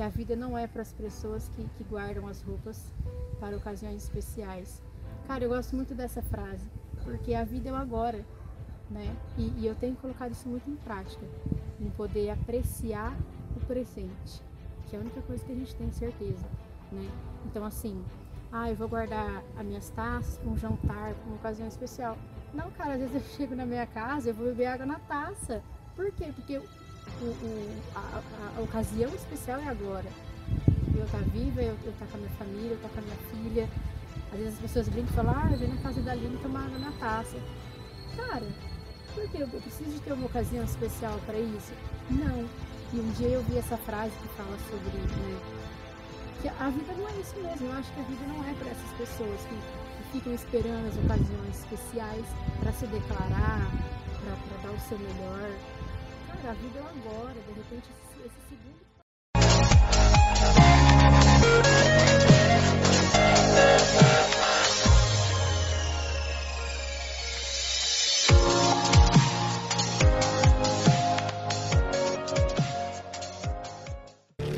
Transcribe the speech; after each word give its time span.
que 0.00 0.04
a 0.04 0.08
vida 0.08 0.34
não 0.34 0.56
é 0.56 0.66
para 0.66 0.80
as 0.80 0.94
pessoas 0.94 1.46
que, 1.50 1.62
que 1.76 1.84
guardam 1.84 2.26
as 2.26 2.40
roupas 2.40 2.90
para 3.38 3.54
ocasiões 3.54 4.02
especiais. 4.02 4.82
Cara, 5.26 5.44
eu 5.44 5.50
gosto 5.50 5.76
muito 5.76 5.94
dessa 5.94 6.22
frase, 6.22 6.66
porque 7.04 7.34
a 7.34 7.44
vida 7.44 7.68
é 7.68 7.72
o 7.74 7.76
agora, 7.76 8.24
né? 8.90 9.14
E, 9.36 9.52
e 9.58 9.66
eu 9.66 9.74
tenho 9.74 9.94
colocado 9.96 10.32
isso 10.32 10.48
muito 10.48 10.70
em 10.70 10.76
prática, 10.76 11.22
em 11.78 11.90
poder 11.90 12.30
apreciar 12.30 13.14
o 13.54 13.60
presente, 13.66 14.42
que 14.86 14.96
é 14.96 14.98
a 14.98 15.02
única 15.02 15.20
coisa 15.20 15.44
que 15.44 15.52
a 15.52 15.54
gente 15.54 15.76
tem 15.76 15.92
certeza, 15.92 16.46
né? 16.90 17.06
Então, 17.44 17.62
assim, 17.62 18.02
ah, 18.50 18.70
eu 18.70 18.76
vou 18.76 18.88
guardar 18.88 19.44
as 19.54 19.66
minhas 19.66 19.90
taças 19.90 20.38
para 20.38 20.48
um 20.48 20.56
jantar, 20.56 21.12
para 21.12 21.26
uma 21.26 21.36
ocasião 21.36 21.68
especial. 21.68 22.16
Não, 22.54 22.70
cara, 22.70 22.94
às 22.94 23.00
vezes 23.00 23.16
eu 23.16 23.20
chego 23.36 23.54
na 23.54 23.66
minha 23.66 23.86
casa, 23.86 24.30
eu 24.30 24.34
vou 24.34 24.46
beber 24.46 24.64
água 24.64 24.86
na 24.86 24.98
taça. 24.98 25.62
Por 25.94 26.10
quê? 26.12 26.32
Porque 26.34 26.58
o, 27.20 27.24
o, 27.24 27.82
a, 27.94 28.00
a, 28.00 28.58
a, 28.58 28.62
ocasião 28.62 29.14
especial 29.14 29.60
é 29.60 29.68
agora. 29.68 30.08
Eu 30.96 31.04
estar 31.04 31.18
tá 31.18 31.24
viva, 31.24 31.62
eu 31.62 31.74
estar 31.74 31.92
tá 31.98 32.06
com 32.10 32.16
a 32.16 32.20
minha 32.20 32.32
família, 32.32 32.70
eu 32.70 32.76
estar 32.76 32.88
tá 32.88 32.94
com 32.94 33.00
a 33.00 33.02
minha 33.02 33.16
filha. 33.30 33.68
Às 34.32 34.38
vezes 34.38 34.54
as 34.54 34.60
pessoas 34.60 34.88
brincam 34.88 35.12
e 35.12 35.16
falam, 35.16 35.34
ah, 35.36 35.48
eu 35.50 35.58
venho 35.58 35.74
na 35.74 35.82
casa 35.82 36.00
da 36.02 36.14
Lina 36.14 36.38
tomar 36.42 36.64
água 36.66 36.78
na 36.78 36.92
taça. 36.92 37.36
Cara, 38.16 38.46
por 39.14 39.28
quê? 39.30 39.38
Eu 39.40 39.48
preciso 39.48 39.90
de 39.90 40.00
ter 40.00 40.12
uma 40.12 40.26
ocasião 40.26 40.64
especial 40.64 41.18
para 41.26 41.38
isso? 41.38 41.72
Não. 42.10 42.48
E 42.92 43.00
um 43.00 43.10
dia 43.12 43.28
eu 43.28 43.42
vi 43.44 43.58
essa 43.58 43.76
frase 43.76 44.12
que 44.22 44.28
fala 44.36 44.56
sobre 44.68 44.98
né, 44.98 45.40
que 46.42 46.48
a 46.48 46.70
vida 46.70 46.92
não 46.94 47.08
é 47.08 47.20
isso 47.20 47.36
mesmo. 47.36 47.66
Eu 47.66 47.72
acho 47.78 47.92
que 47.92 48.00
a 48.00 48.04
vida 48.04 48.24
não 48.26 48.44
é 48.48 48.54
para 48.54 48.70
essas 48.70 48.90
pessoas 48.98 49.40
que, 49.42 49.56
que, 49.56 50.18
ficam 50.18 50.34
esperando 50.34 50.88
as 50.88 50.96
ocasiões 51.04 51.60
especiais 51.60 52.26
para 52.60 52.72
se 52.72 52.86
declarar, 52.86 53.70
para 54.24 54.68
dar 54.68 54.74
o 54.74 54.80
seu 54.88 54.98
melhor. 54.98 55.50
A 56.42 56.52
vida 56.54 56.78
é 56.78 56.82
agora, 56.82 57.34
de 57.34 57.52
repente 57.52 57.90
esse, 57.90 58.16
esse 58.26 58.40
segundo. 58.48 58.80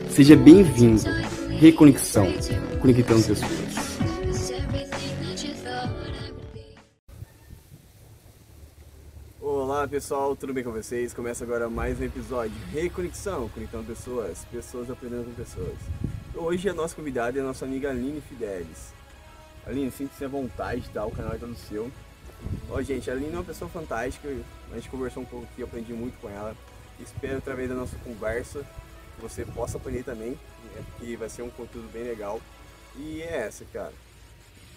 Seja 0.09 0.37
bem-vindo 0.37 1.03
Reconexão, 1.59 2.29
conectando 2.81 3.25
pessoas. 3.25 3.62
Pessoal, 9.93 10.35
tudo 10.35 10.55
bem 10.55 10.65
com 10.65 10.73
vocês? 10.73 11.13
Começa 11.13 11.45
agora 11.45 11.69
mais 11.69 12.01
um 12.01 12.05
episódio 12.05 12.57
Reconexão, 12.73 13.47
conectando 13.51 13.85
pessoas, 13.85 14.43
pessoas 14.51 14.89
aprendendo 14.89 15.27
com 15.27 15.35
pessoas. 15.35 15.77
Hoje 16.35 16.71
a 16.71 16.73
nossa 16.73 16.97
convidada 16.97 17.39
é 17.39 17.43
a 17.43 17.45
nossa 17.45 17.67
amiga 17.67 17.91
Aline 17.91 18.23
Fidelis. 18.23 18.95
Aline, 19.67 19.91
sinta-se 19.91 20.25
à 20.25 20.29
vontade, 20.29 20.89
tá? 20.95 21.05
O 21.05 21.11
canal 21.11 21.35
é 21.35 21.37
todo 21.37 21.55
seu. 21.55 21.93
Ó, 22.71 22.81
gente, 22.81 23.11
a 23.11 23.13
Aline 23.13 23.35
é 23.35 23.37
uma 23.37 23.45
pessoa 23.45 23.69
fantástica, 23.69 24.35
a 24.71 24.75
gente 24.77 24.89
conversou 24.89 25.25
um 25.25 25.27
pouco 25.27 25.47
aqui, 25.53 25.63
aprendi 25.63 25.93
muito 25.93 26.19
com 26.23 26.31
ela. 26.31 26.57
Espero, 26.99 27.37
através 27.37 27.69
da 27.69 27.75
nossa 27.75 27.97
conversa, 27.99 28.65
você 29.21 29.45
possa 29.45 29.77
aprender 29.77 30.05
também 30.05 30.31
né? 30.31 30.85
Porque 30.97 31.19
vai 31.19 31.29
ser 31.29 31.43
um 31.43 31.51
conteúdo 31.51 31.93
bem 31.93 32.05
legal. 32.05 32.41
E 32.97 33.21
é 33.21 33.43
essa, 33.47 33.67
cara. 33.71 33.93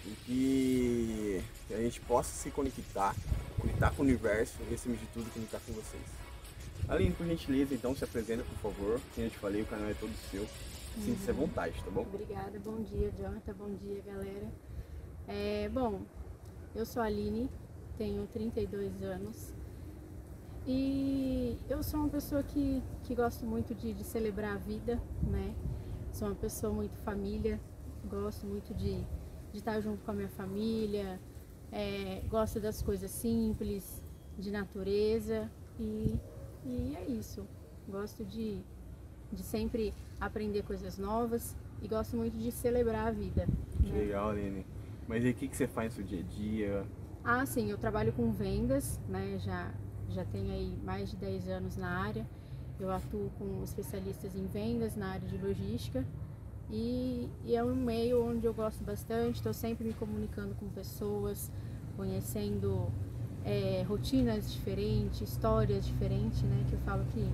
E 0.06 0.14
que 0.24 1.74
a 1.74 1.78
gente 1.78 2.00
possa 2.02 2.30
se 2.30 2.50
conectar, 2.50 3.14
conectar 3.60 3.90
com 3.90 4.02
o 4.02 4.04
universo 4.04 4.54
e, 4.70 4.74
acima 4.74 4.96
de 4.96 5.06
tudo, 5.06 5.28
conectar 5.32 5.60
com 5.66 5.72
vocês. 5.72 6.02
Aline, 6.88 7.12
por 7.12 7.26
gentileza, 7.26 7.74
então 7.74 7.94
se 7.96 8.04
apresenta, 8.04 8.44
por 8.44 8.70
favor. 8.70 9.00
Como 9.14 9.26
eu 9.26 9.30
te 9.30 9.38
falei, 9.38 9.62
o 9.62 9.66
canal 9.66 9.88
é 9.88 9.94
todo 9.94 10.12
seu. 10.30 10.46
Sinta-se 11.02 11.30
à 11.30 11.34
uhum. 11.34 11.40
vontade, 11.40 11.82
tá 11.84 11.90
bom? 11.90 12.02
Obrigada, 12.02 12.58
bom 12.60 12.80
dia, 12.82 13.12
Jonathan, 13.18 13.52
bom 13.54 13.74
dia, 13.74 14.00
galera. 14.06 14.52
É, 15.26 15.68
bom, 15.68 16.02
eu 16.74 16.86
sou 16.86 17.02
a 17.02 17.06
Aline, 17.06 17.50
tenho 17.98 18.26
32 18.28 19.02
anos 19.02 19.52
e 20.66 21.56
eu 21.68 21.82
sou 21.82 22.00
uma 22.00 22.08
pessoa 22.08 22.42
que, 22.42 22.82
que 23.04 23.14
gosto 23.14 23.46
muito 23.46 23.74
de, 23.74 23.92
de 23.92 24.02
celebrar 24.02 24.54
a 24.54 24.58
vida, 24.58 25.00
né? 25.22 25.54
Sou 26.12 26.28
uma 26.28 26.34
pessoa 26.34 26.72
muito 26.72 26.96
família, 26.98 27.60
gosto 28.08 28.46
muito 28.46 28.74
de, 28.74 29.06
de 29.56 29.60
estar 29.60 29.80
junto 29.80 30.04
com 30.04 30.10
a 30.10 30.14
minha 30.14 30.28
família, 30.28 31.18
é, 31.72 32.20
gosto 32.28 32.60
das 32.60 32.82
coisas 32.82 33.10
simples, 33.10 34.02
de 34.38 34.50
natureza 34.50 35.50
e, 35.80 36.14
e 36.64 36.94
é 36.94 37.06
isso. 37.06 37.46
Gosto 37.88 38.22
de, 38.22 38.60
de 39.32 39.42
sempre 39.42 39.94
aprender 40.20 40.62
coisas 40.62 40.98
novas 40.98 41.56
e 41.80 41.88
gosto 41.88 42.16
muito 42.16 42.36
de 42.36 42.52
celebrar 42.52 43.08
a 43.08 43.10
vida. 43.10 43.48
Que 43.82 43.90
né? 43.90 43.98
legal, 43.98 44.30
Aline. 44.30 44.66
Mas 45.08 45.24
e 45.24 45.30
o 45.30 45.34
que, 45.34 45.48
que 45.48 45.56
você 45.56 45.66
faz 45.66 45.92
no 45.92 45.96
seu 45.96 46.04
dia 46.04 46.20
a 46.20 46.22
dia? 46.22 46.86
Ah, 47.24 47.46
sim, 47.46 47.70
eu 47.70 47.78
trabalho 47.78 48.12
com 48.12 48.30
vendas, 48.32 49.00
né? 49.08 49.38
Já, 49.38 49.72
já 50.10 50.24
tenho 50.26 50.52
aí 50.52 50.76
mais 50.84 51.10
de 51.10 51.16
10 51.16 51.48
anos 51.48 51.76
na 51.76 51.88
área. 51.88 52.26
Eu 52.78 52.90
atuo 52.90 53.30
com 53.38 53.64
especialistas 53.64 54.36
em 54.36 54.46
vendas 54.46 54.96
na 54.96 55.12
área 55.12 55.26
de 55.26 55.38
logística 55.38 56.04
e, 56.70 57.28
e 57.44 57.54
é 57.54 57.62
um 57.62 57.74
meio 57.74 58.24
onde 58.24 58.46
eu 58.46 58.52
gosto 58.52 58.82
bastante, 58.82 59.36
estou 59.36 59.54
sempre 59.54 59.86
me 59.86 59.94
comunicando 59.94 60.54
com 60.56 60.68
pessoas, 60.68 61.50
conhecendo 61.96 62.90
é, 63.44 63.84
rotinas 63.88 64.52
diferentes, 64.52 65.20
histórias 65.20 65.86
diferentes, 65.86 66.42
né? 66.42 66.64
Que 66.68 66.74
eu 66.74 66.80
falo 66.80 67.04
que 67.06 67.24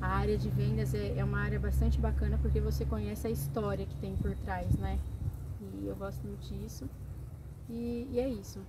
a 0.00 0.08
área 0.08 0.38
de 0.38 0.48
vendas 0.48 0.94
é, 0.94 1.18
é, 1.18 1.24
uma 1.24 1.40
área 1.40 1.58
bastante 1.58 1.98
bacana 1.98 2.38
porque 2.40 2.60
você 2.60 2.84
conhece 2.84 3.26
a 3.26 3.30
história 3.30 3.84
que 3.84 3.96
tem 3.96 4.16
por 4.16 4.34
trás, 4.36 4.72
né? 4.76 4.98
E 5.82 5.86
eu 5.86 5.96
gosto 5.96 6.24
muito 6.24 6.48
disso. 6.48 6.88
E, 7.68 8.06
e 8.12 8.20
é 8.20 8.28
isso. 8.28 8.60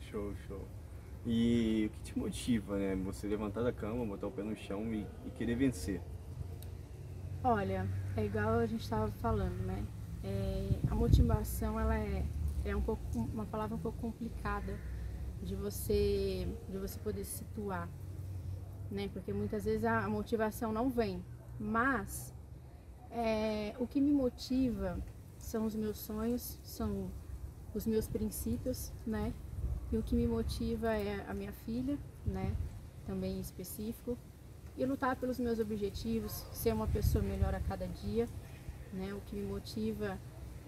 Show, 0.00 0.34
show. 0.48 0.66
E 1.26 1.86
o 1.86 1.90
que 1.90 2.00
te 2.00 2.18
motiva, 2.18 2.78
né? 2.78 2.96
Você 3.04 3.28
levantar 3.28 3.62
da 3.62 3.72
cama, 3.72 4.04
botar 4.06 4.26
o 4.26 4.30
pé 4.30 4.42
no 4.42 4.56
chão 4.56 4.92
e, 4.92 5.06
e 5.26 5.30
querer 5.30 5.54
vencer? 5.54 6.00
Olha, 7.44 7.88
é 8.16 8.24
igual 8.24 8.60
a 8.60 8.66
gente 8.66 8.82
estava 8.82 9.10
falando, 9.20 9.66
né? 9.66 9.84
É, 10.22 10.78
a 10.88 10.94
motivação, 10.94 11.78
ela 11.78 11.98
é, 11.98 12.24
é 12.64 12.76
um 12.76 12.80
pouco, 12.80 13.02
uma 13.18 13.44
palavra 13.44 13.74
um 13.74 13.80
pouco 13.80 13.98
complicada 13.98 14.78
de 15.42 15.56
você, 15.56 16.46
de 16.68 16.78
você 16.78 16.96
poder 17.00 17.24
situar, 17.24 17.88
né? 18.88 19.10
Porque 19.12 19.32
muitas 19.32 19.64
vezes 19.64 19.84
a, 19.84 20.04
a 20.04 20.08
motivação 20.08 20.70
não 20.72 20.88
vem, 20.88 21.20
mas 21.58 22.32
é, 23.10 23.74
o 23.80 23.88
que 23.88 24.00
me 24.00 24.12
motiva 24.12 24.96
são 25.36 25.66
os 25.66 25.74
meus 25.74 25.98
sonhos, 25.98 26.60
são 26.62 27.10
os 27.74 27.88
meus 27.88 28.06
princípios, 28.06 28.92
né? 29.04 29.34
E 29.90 29.98
o 29.98 30.02
que 30.04 30.14
me 30.14 30.28
motiva 30.28 30.94
é 30.94 31.26
a 31.28 31.34
minha 31.34 31.52
filha, 31.52 31.98
né? 32.24 32.54
Também 33.04 33.38
em 33.38 33.40
específico. 33.40 34.16
E 34.76 34.84
lutar 34.86 35.16
pelos 35.16 35.38
meus 35.38 35.58
objetivos, 35.58 36.32
ser 36.52 36.72
uma 36.72 36.86
pessoa 36.86 37.22
melhor 37.22 37.54
a 37.54 37.60
cada 37.60 37.86
dia, 37.86 38.28
né? 38.92 39.12
O 39.12 39.20
que 39.28 39.36
me 39.36 39.46
motiva 39.46 40.18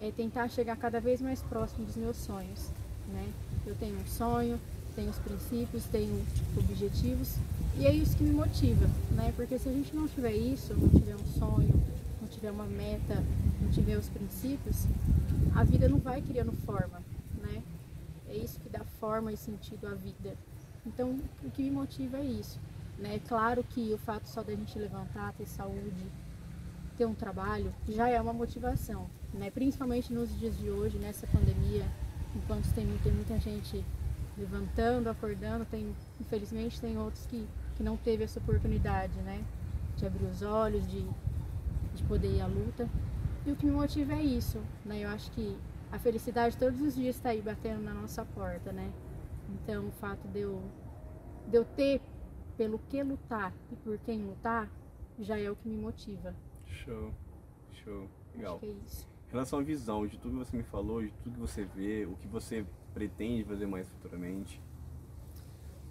é 0.01 0.11
tentar 0.11 0.47
chegar 0.49 0.77
cada 0.77 0.99
vez 0.99 1.21
mais 1.21 1.41
próximo 1.41 1.85
dos 1.85 1.95
meus 1.95 2.17
sonhos, 2.17 2.69
né? 3.07 3.27
Eu 3.65 3.75
tenho 3.75 3.97
um 3.97 4.05
sonho, 4.05 4.59
tenho 4.95 5.09
os 5.09 5.17
princípios, 5.19 5.85
tenho 5.85 6.23
objetivos 6.57 7.35
e 7.77 7.85
é 7.85 7.91
isso 7.91 8.15
que 8.15 8.23
me 8.23 8.31
motiva, 8.31 8.85
né? 9.11 9.33
Porque 9.35 9.57
se 9.57 9.67
a 9.67 9.71
gente 9.71 9.95
não 9.95 10.07
tiver 10.07 10.33
isso, 10.33 10.73
não 10.73 10.89
tiver 10.89 11.15
um 11.15 11.25
sonho, 11.39 11.73
não 12.21 12.27
tiver 12.27 12.51
uma 12.51 12.65
meta, 12.65 13.23
não 13.61 13.71
tiver 13.71 13.97
os 13.97 14.07
princípios, 14.07 14.85
a 15.55 15.63
vida 15.63 15.89
não 15.89 15.97
vai 15.97 16.21
criando 16.21 16.51
forma, 16.65 17.01
é 18.35 18.37
isso 18.37 18.59
que 18.59 18.69
dá 18.69 18.83
forma 18.99 19.31
e 19.31 19.37
sentido 19.37 19.87
à 19.87 19.93
vida. 19.93 20.35
Então, 20.85 21.17
o 21.43 21.51
que 21.51 21.63
me 21.63 21.71
motiva 21.71 22.17
é 22.17 22.25
isso. 22.25 22.59
Né? 22.97 23.19
Claro 23.27 23.63
que 23.63 23.93
o 23.93 23.97
fato 23.97 24.27
só 24.27 24.41
da 24.41 24.53
gente 24.53 24.77
levantar, 24.79 25.33
ter 25.33 25.45
saúde, 25.45 26.11
ter 26.97 27.05
um 27.05 27.13
trabalho, 27.13 27.73
já 27.87 28.07
é 28.07 28.19
uma 28.19 28.33
motivação. 28.33 29.09
Né? 29.33 29.49
Principalmente 29.51 30.13
nos 30.13 30.37
dias 30.39 30.57
de 30.57 30.69
hoje, 30.69 30.97
nessa 30.97 31.27
pandemia, 31.27 31.85
enquanto 32.35 32.73
tem, 32.73 32.87
tem 33.03 33.11
muita 33.11 33.37
gente 33.39 33.83
levantando, 34.37 35.09
acordando, 35.09 35.65
tem, 35.65 35.95
infelizmente 36.19 36.79
tem 36.79 36.97
outros 36.97 37.25
que, 37.25 37.47
que 37.75 37.83
não 37.83 37.97
teve 37.97 38.23
essa 38.23 38.39
oportunidade, 38.39 39.17
né? 39.21 39.43
De 39.95 40.05
abrir 40.05 40.25
os 40.25 40.41
olhos, 40.41 40.85
de, 40.89 41.05
de 41.93 42.03
poder 42.03 42.35
ir 42.35 42.41
à 42.41 42.47
luta. 42.47 42.89
E 43.45 43.51
o 43.51 43.55
que 43.55 43.65
me 43.65 43.71
motiva 43.71 44.13
é 44.13 44.21
isso, 44.21 44.59
né? 44.85 44.99
Eu 44.99 45.09
acho 45.09 45.31
que 45.31 45.55
a 45.91 45.99
felicidade 45.99 46.57
todos 46.57 46.81
os 46.81 46.95
dias 46.95 47.15
está 47.15 47.29
aí 47.29 47.41
batendo 47.41 47.81
na 47.81 47.93
nossa 47.93 48.25
porta, 48.25 48.71
né? 48.71 48.91
Então 49.49 49.87
o 49.87 49.91
fato 49.91 50.27
de 50.27 50.41
eu, 50.41 50.61
de 51.47 51.57
eu 51.57 51.63
ter 51.63 52.01
pelo 52.57 52.79
que 52.89 53.01
lutar 53.03 53.53
e 53.71 53.75
por 53.75 53.97
quem 53.99 54.23
lutar 54.23 54.69
já 55.19 55.39
é 55.39 55.49
o 55.49 55.55
que 55.55 55.67
me 55.67 55.77
motiva. 55.77 56.35
Show, 56.65 57.13
show, 57.71 58.07
legal. 58.33 58.55
Acho 58.55 58.59
que 58.59 58.65
é 58.65 58.85
isso. 58.85 59.07
Em 59.27 59.31
relação 59.31 59.59
à 59.59 59.63
visão, 59.63 60.07
de 60.07 60.17
tudo 60.17 60.39
que 60.39 60.45
você 60.45 60.57
me 60.57 60.63
falou, 60.63 61.01
de 61.01 61.11
tudo 61.23 61.33
que 61.33 61.39
você 61.39 61.65
vê, 61.65 62.05
o 62.05 62.15
que 62.15 62.27
você 62.27 62.65
pretende 62.93 63.43
fazer 63.43 63.65
mais 63.65 63.89
futuramente? 63.89 64.61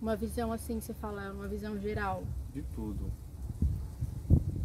Uma 0.00 0.16
visão 0.16 0.52
assim, 0.52 0.80
você 0.80 0.94
fala, 0.94 1.32
uma 1.32 1.48
visão 1.48 1.78
geral? 1.78 2.24
De 2.52 2.62
tudo. 2.62 3.10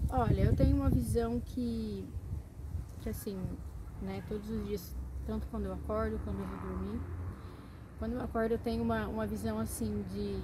Olha, 0.09 0.41
eu 0.41 0.55
tenho 0.55 0.75
uma 0.75 0.89
visão 0.89 1.39
que, 1.39 2.05
que 3.01 3.09
assim, 3.09 3.37
né, 4.01 4.23
todos 4.27 4.49
os 4.49 4.67
dias, 4.67 4.95
tanto 5.25 5.47
quando 5.47 5.65
eu 5.65 5.73
acordo, 5.73 6.19
quando 6.23 6.39
eu 6.39 6.47
vou 6.47 6.57
dormir, 6.59 7.01
quando 7.99 8.13
eu 8.13 8.21
acordo 8.21 8.53
eu 8.53 8.57
tenho 8.57 8.81
uma, 8.81 9.07
uma 9.07 9.27
visão 9.27 9.59
assim 9.59 10.03
de 10.13 10.41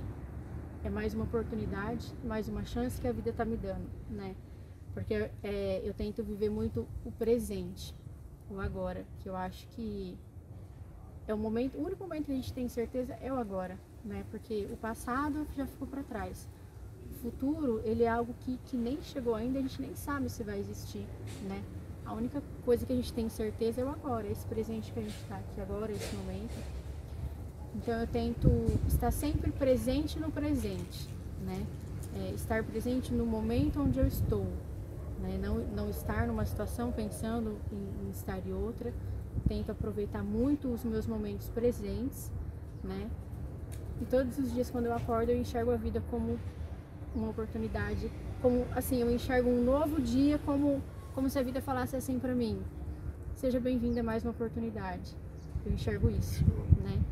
é 0.85 0.89
mais 0.89 1.15
uma 1.15 1.23
oportunidade, 1.23 2.13
mais 2.23 2.47
uma 2.47 2.63
chance 2.63 3.01
que 3.01 3.07
a 3.07 3.11
vida 3.11 3.31
está 3.31 3.43
me 3.43 3.57
dando, 3.57 3.89
né? 4.07 4.35
Porque 4.93 5.31
é, 5.43 5.81
eu 5.83 5.93
tento 5.95 6.23
viver 6.23 6.49
muito 6.49 6.87
o 7.03 7.11
presente, 7.11 7.93
o 8.51 8.59
agora, 8.59 9.03
que 9.19 9.27
eu 9.27 9.35
acho 9.35 9.67
que 9.69 10.15
é 11.27 11.33
o 11.33 11.37
momento, 11.39 11.75
o 11.75 11.83
único 11.83 12.03
momento 12.03 12.25
que 12.25 12.31
a 12.31 12.35
gente 12.35 12.53
tem 12.53 12.69
certeza 12.69 13.17
é 13.19 13.33
o 13.33 13.35
agora, 13.35 13.79
né? 14.03 14.23
Porque 14.29 14.67
o 14.71 14.77
passado 14.77 15.47
já 15.57 15.65
ficou 15.65 15.87
para 15.87 16.03
trás. 16.03 16.47
O 17.09 17.13
futuro, 17.15 17.81
ele 17.83 18.03
é 18.03 18.07
algo 18.07 18.35
que, 18.41 18.59
que 18.65 18.77
nem 18.77 19.01
chegou 19.01 19.33
ainda, 19.33 19.57
a 19.57 19.61
gente 19.63 19.81
nem 19.81 19.95
sabe 19.95 20.29
se 20.29 20.43
vai 20.43 20.59
existir, 20.59 21.07
né? 21.49 21.63
A 22.05 22.13
única 22.13 22.43
coisa 22.63 22.85
que 22.85 22.93
a 22.93 22.95
gente 22.95 23.11
tem 23.11 23.27
certeza 23.27 23.81
é 23.81 23.83
o 23.83 23.89
agora, 23.89 24.27
esse 24.27 24.45
presente 24.45 24.93
que 24.93 24.99
a 24.99 25.01
gente 25.01 25.19
está 25.19 25.37
aqui 25.37 25.59
agora, 25.59 25.91
esse 25.91 26.15
momento. 26.15 26.84
Então 27.75 27.99
eu 27.99 28.07
tento 28.07 28.49
estar 28.87 29.11
sempre 29.11 29.51
presente 29.51 30.17
no 30.17 30.31
presente, 30.31 31.09
né? 31.45 31.65
É, 32.15 32.31
estar 32.31 32.63
presente 32.63 33.13
no 33.13 33.25
momento 33.25 33.81
onde 33.81 33.99
eu 33.99 34.07
estou, 34.07 34.47
né? 35.21 35.37
não, 35.41 35.57
não 35.57 35.89
estar 35.89 36.25
numa 36.25 36.45
situação 36.45 36.89
pensando 36.89 37.57
em, 37.69 38.07
em 38.07 38.09
estar 38.11 38.39
em 38.47 38.53
outra. 38.53 38.93
Tento 39.49 39.71
aproveitar 39.71 40.23
muito 40.23 40.69
os 40.69 40.85
meus 40.85 41.05
momentos 41.05 41.49
presentes, 41.49 42.31
né? 42.81 43.09
E 44.01 44.05
todos 44.05 44.37
os 44.39 44.53
dias 44.53 44.69
quando 44.69 44.85
eu 44.85 44.93
acordo 44.93 45.31
eu 45.31 45.37
enxergo 45.37 45.71
a 45.71 45.75
vida 45.75 46.01
como 46.09 46.39
uma 47.13 47.29
oportunidade, 47.29 48.09
como 48.41 48.65
assim, 48.73 49.01
eu 49.01 49.11
enxergo 49.11 49.49
um 49.49 49.61
novo 49.61 50.01
dia 50.01 50.39
como 50.45 50.81
como 51.13 51.29
se 51.29 51.37
a 51.37 51.43
vida 51.43 51.61
falasse 51.61 51.97
assim 51.97 52.19
para 52.19 52.33
mim: 52.33 52.61
seja 53.35 53.59
bem-vinda 53.59 53.99
a 53.99 54.03
mais 54.03 54.23
uma 54.23 54.31
oportunidade. 54.31 55.13
Eu 55.65 55.73
enxergo 55.73 56.09
isso, 56.09 56.45
né? 56.81 57.04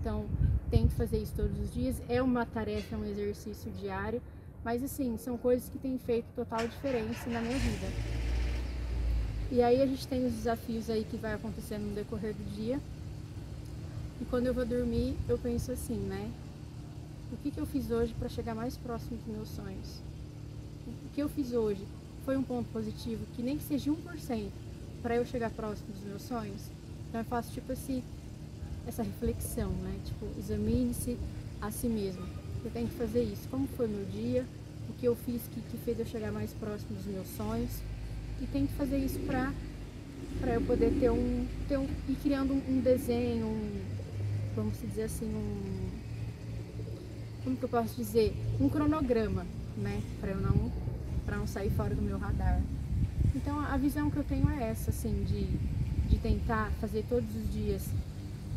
Então, 0.00 0.24
tento 0.70 0.92
fazer 0.92 1.18
isso 1.18 1.34
todos 1.36 1.58
os 1.60 1.74
dias. 1.74 2.00
É 2.08 2.22
uma 2.22 2.46
tarefa, 2.46 2.94
é 2.94 2.98
um 2.98 3.04
exercício 3.04 3.70
diário, 3.72 4.22
mas 4.64 4.82
assim, 4.82 5.16
são 5.18 5.36
coisas 5.36 5.68
que 5.68 5.78
têm 5.78 5.98
feito 5.98 6.26
total 6.34 6.66
diferença 6.66 7.28
na 7.28 7.40
minha 7.40 7.58
vida. 7.58 7.86
E 9.52 9.62
aí 9.62 9.82
a 9.82 9.86
gente 9.86 10.06
tem 10.06 10.24
os 10.24 10.32
desafios 10.32 10.88
aí 10.88 11.04
que 11.04 11.16
vai 11.16 11.34
acontecendo 11.34 11.82
no 11.82 11.94
decorrer 11.94 12.34
do 12.34 12.54
dia. 12.54 12.80
E 14.20 14.24
quando 14.26 14.46
eu 14.46 14.54
vou 14.54 14.64
dormir, 14.64 15.16
eu 15.28 15.36
penso 15.36 15.72
assim, 15.72 15.96
né? 15.96 16.30
O 17.32 17.36
que, 17.36 17.50
que 17.50 17.58
eu 17.58 17.66
fiz 17.66 17.90
hoje 17.90 18.14
para 18.18 18.28
chegar 18.28 18.54
mais 18.54 18.76
próximo 18.76 19.16
dos 19.16 19.26
meus 19.26 19.48
sonhos? 19.48 20.00
O 20.86 21.14
que 21.14 21.22
eu 21.22 21.28
fiz 21.28 21.52
hoje 21.52 21.84
foi 22.24 22.36
um 22.36 22.42
ponto 22.42 22.68
positivo, 22.70 23.24
que 23.34 23.42
nem 23.42 23.56
que 23.56 23.64
seja 23.64 23.90
1% 23.90 24.50
para 25.02 25.16
eu 25.16 25.24
chegar 25.24 25.50
próximo 25.50 25.92
dos 25.92 26.04
meus 26.04 26.22
sonhos? 26.22 26.62
Então 27.08 27.20
eu 27.20 27.24
faço 27.24 27.52
tipo 27.52 27.72
assim, 27.72 28.02
essa 28.86 29.02
reflexão, 29.02 29.70
né? 29.70 29.94
Tipo, 30.04 30.26
examine-se 30.38 31.18
a 31.60 31.70
si 31.70 31.88
mesmo. 31.88 32.24
Eu 32.64 32.70
tenho 32.70 32.88
que 32.88 32.94
fazer 32.94 33.22
isso. 33.22 33.48
Como 33.48 33.66
foi 33.68 33.86
meu 33.86 34.04
dia? 34.06 34.44
O 34.88 34.92
que 34.94 35.06
eu 35.06 35.14
fiz 35.14 35.42
que, 35.54 35.60
que 35.60 35.76
fez 35.78 35.98
eu 35.98 36.06
chegar 36.06 36.32
mais 36.32 36.52
próximo 36.52 36.96
dos 36.96 37.06
meus 37.06 37.28
sonhos? 37.28 37.70
E 38.40 38.46
tenho 38.46 38.66
que 38.66 38.74
fazer 38.74 38.98
isso 38.98 39.18
para 39.20 39.52
para 40.40 40.54
eu 40.54 40.60
poder 40.62 40.90
ter 40.98 41.10
um, 41.10 41.46
ter 41.68 41.78
um 41.78 41.86
ir 42.08 42.16
criando 42.22 42.52
um, 42.54 42.62
um 42.68 42.80
desenho, 42.80 43.46
um, 43.46 43.80
vamos 44.54 44.78
dizer 44.80 45.04
assim, 45.04 45.26
um 45.26 45.90
como 47.42 47.56
que 47.56 47.62
eu 47.64 47.68
posso 47.68 47.96
dizer, 47.96 48.34
um 48.60 48.68
cronograma, 48.68 49.46
né, 49.76 50.00
para 50.20 50.30
eu 50.30 50.40
não 50.40 50.70
para 51.24 51.36
não 51.36 51.46
sair 51.46 51.70
fora 51.70 51.94
do 51.94 52.02
meu 52.02 52.18
radar. 52.18 52.60
Então 53.34 53.58
a 53.60 53.76
visão 53.76 54.10
que 54.10 54.16
eu 54.16 54.24
tenho 54.24 54.48
é 54.50 54.70
essa, 54.70 54.90
assim, 54.90 55.24
de, 55.24 55.46
de 56.08 56.18
tentar 56.18 56.70
fazer 56.80 57.04
todos 57.08 57.28
os 57.36 57.52
dias 57.52 57.86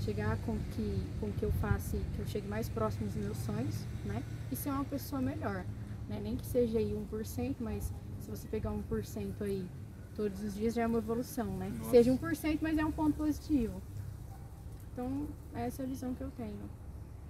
chegar 0.03 0.37
com 0.39 0.57
que, 0.75 1.01
com 1.19 1.31
que 1.31 1.43
eu 1.43 1.51
faça, 1.53 1.97
que 2.15 2.19
eu 2.19 2.27
chegue 2.27 2.47
mais 2.47 2.67
próximo 2.67 3.05
dos 3.05 3.15
meus 3.15 3.37
sonhos, 3.37 3.85
né? 4.05 4.21
E 4.51 4.55
ser 4.55 4.69
uma 4.69 4.85
pessoa 4.85 5.21
melhor, 5.21 5.65
né? 6.09 6.19
Nem 6.21 6.35
que 6.35 6.45
seja 6.45 6.77
aí 6.77 6.93
1%, 7.11 7.55
mas 7.59 7.93
se 8.19 8.29
você 8.29 8.47
pegar 8.47 8.71
1% 8.71 9.41
aí 9.41 9.65
todos 10.15 10.43
os 10.43 10.53
dias 10.55 10.73
já 10.73 10.83
é 10.83 10.87
uma 10.87 10.99
evolução, 10.99 11.57
né? 11.57 11.71
Nossa. 11.77 11.91
Seja 11.91 12.11
1%, 12.11 12.59
mas 12.61 12.77
é 12.77 12.85
um 12.85 12.91
ponto 12.91 13.15
positivo. 13.15 13.81
Então, 14.91 15.27
essa 15.55 15.81
é 15.81 15.85
a 15.85 15.87
visão 15.87 16.13
que 16.13 16.21
eu 16.21 16.31
tenho. 16.31 16.69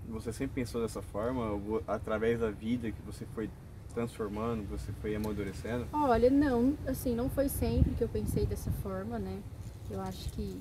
Você 0.10 0.34
sempre 0.34 0.56
pensou 0.56 0.82
dessa 0.82 1.02
forma, 1.02 1.62
através 1.88 2.40
da 2.40 2.52
vida 2.52 2.92
que 2.92 3.02
você 3.04 3.26
foi 3.34 3.50
transformando, 3.94 4.68
você 4.68 4.92
foi 4.94 5.16
amadurecendo? 5.16 5.88
Olha, 5.94 6.30
não, 6.30 6.76
assim, 6.88 7.16
não 7.16 7.30
foi 7.30 7.48
sempre 7.48 7.94
que 7.94 8.04
eu 8.04 8.10
pensei 8.10 8.46
dessa 8.46 8.72
forma, 8.72 9.18
né? 9.18 9.42
Eu 9.90 10.02
acho 10.02 10.30
que 10.32 10.60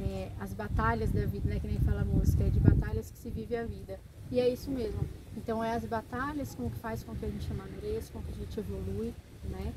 é, 0.00 0.30
as 0.40 0.52
batalhas 0.52 1.10
da 1.10 1.24
vida, 1.26 1.48
né? 1.48 1.60
Que 1.60 1.66
nem 1.66 1.78
fala 1.80 2.02
a 2.02 2.04
música, 2.04 2.44
é 2.44 2.48
de 2.48 2.60
batalhas 2.60 3.10
que 3.10 3.18
se 3.18 3.30
vive 3.30 3.56
a 3.56 3.64
vida. 3.64 3.98
E 4.30 4.40
é 4.40 4.48
isso 4.48 4.70
mesmo. 4.70 5.00
Então 5.36 5.62
é 5.62 5.74
as 5.74 5.84
batalhas 5.84 6.54
com 6.54 6.70
que 6.70 6.78
faz 6.78 7.02
com 7.02 7.14
que 7.14 7.24
a 7.24 7.30
gente 7.30 7.50
amadureça, 7.50 8.12
com 8.12 8.22
que 8.22 8.30
a 8.30 8.34
gente 8.34 8.60
evolui, 8.60 9.14
né? 9.44 9.72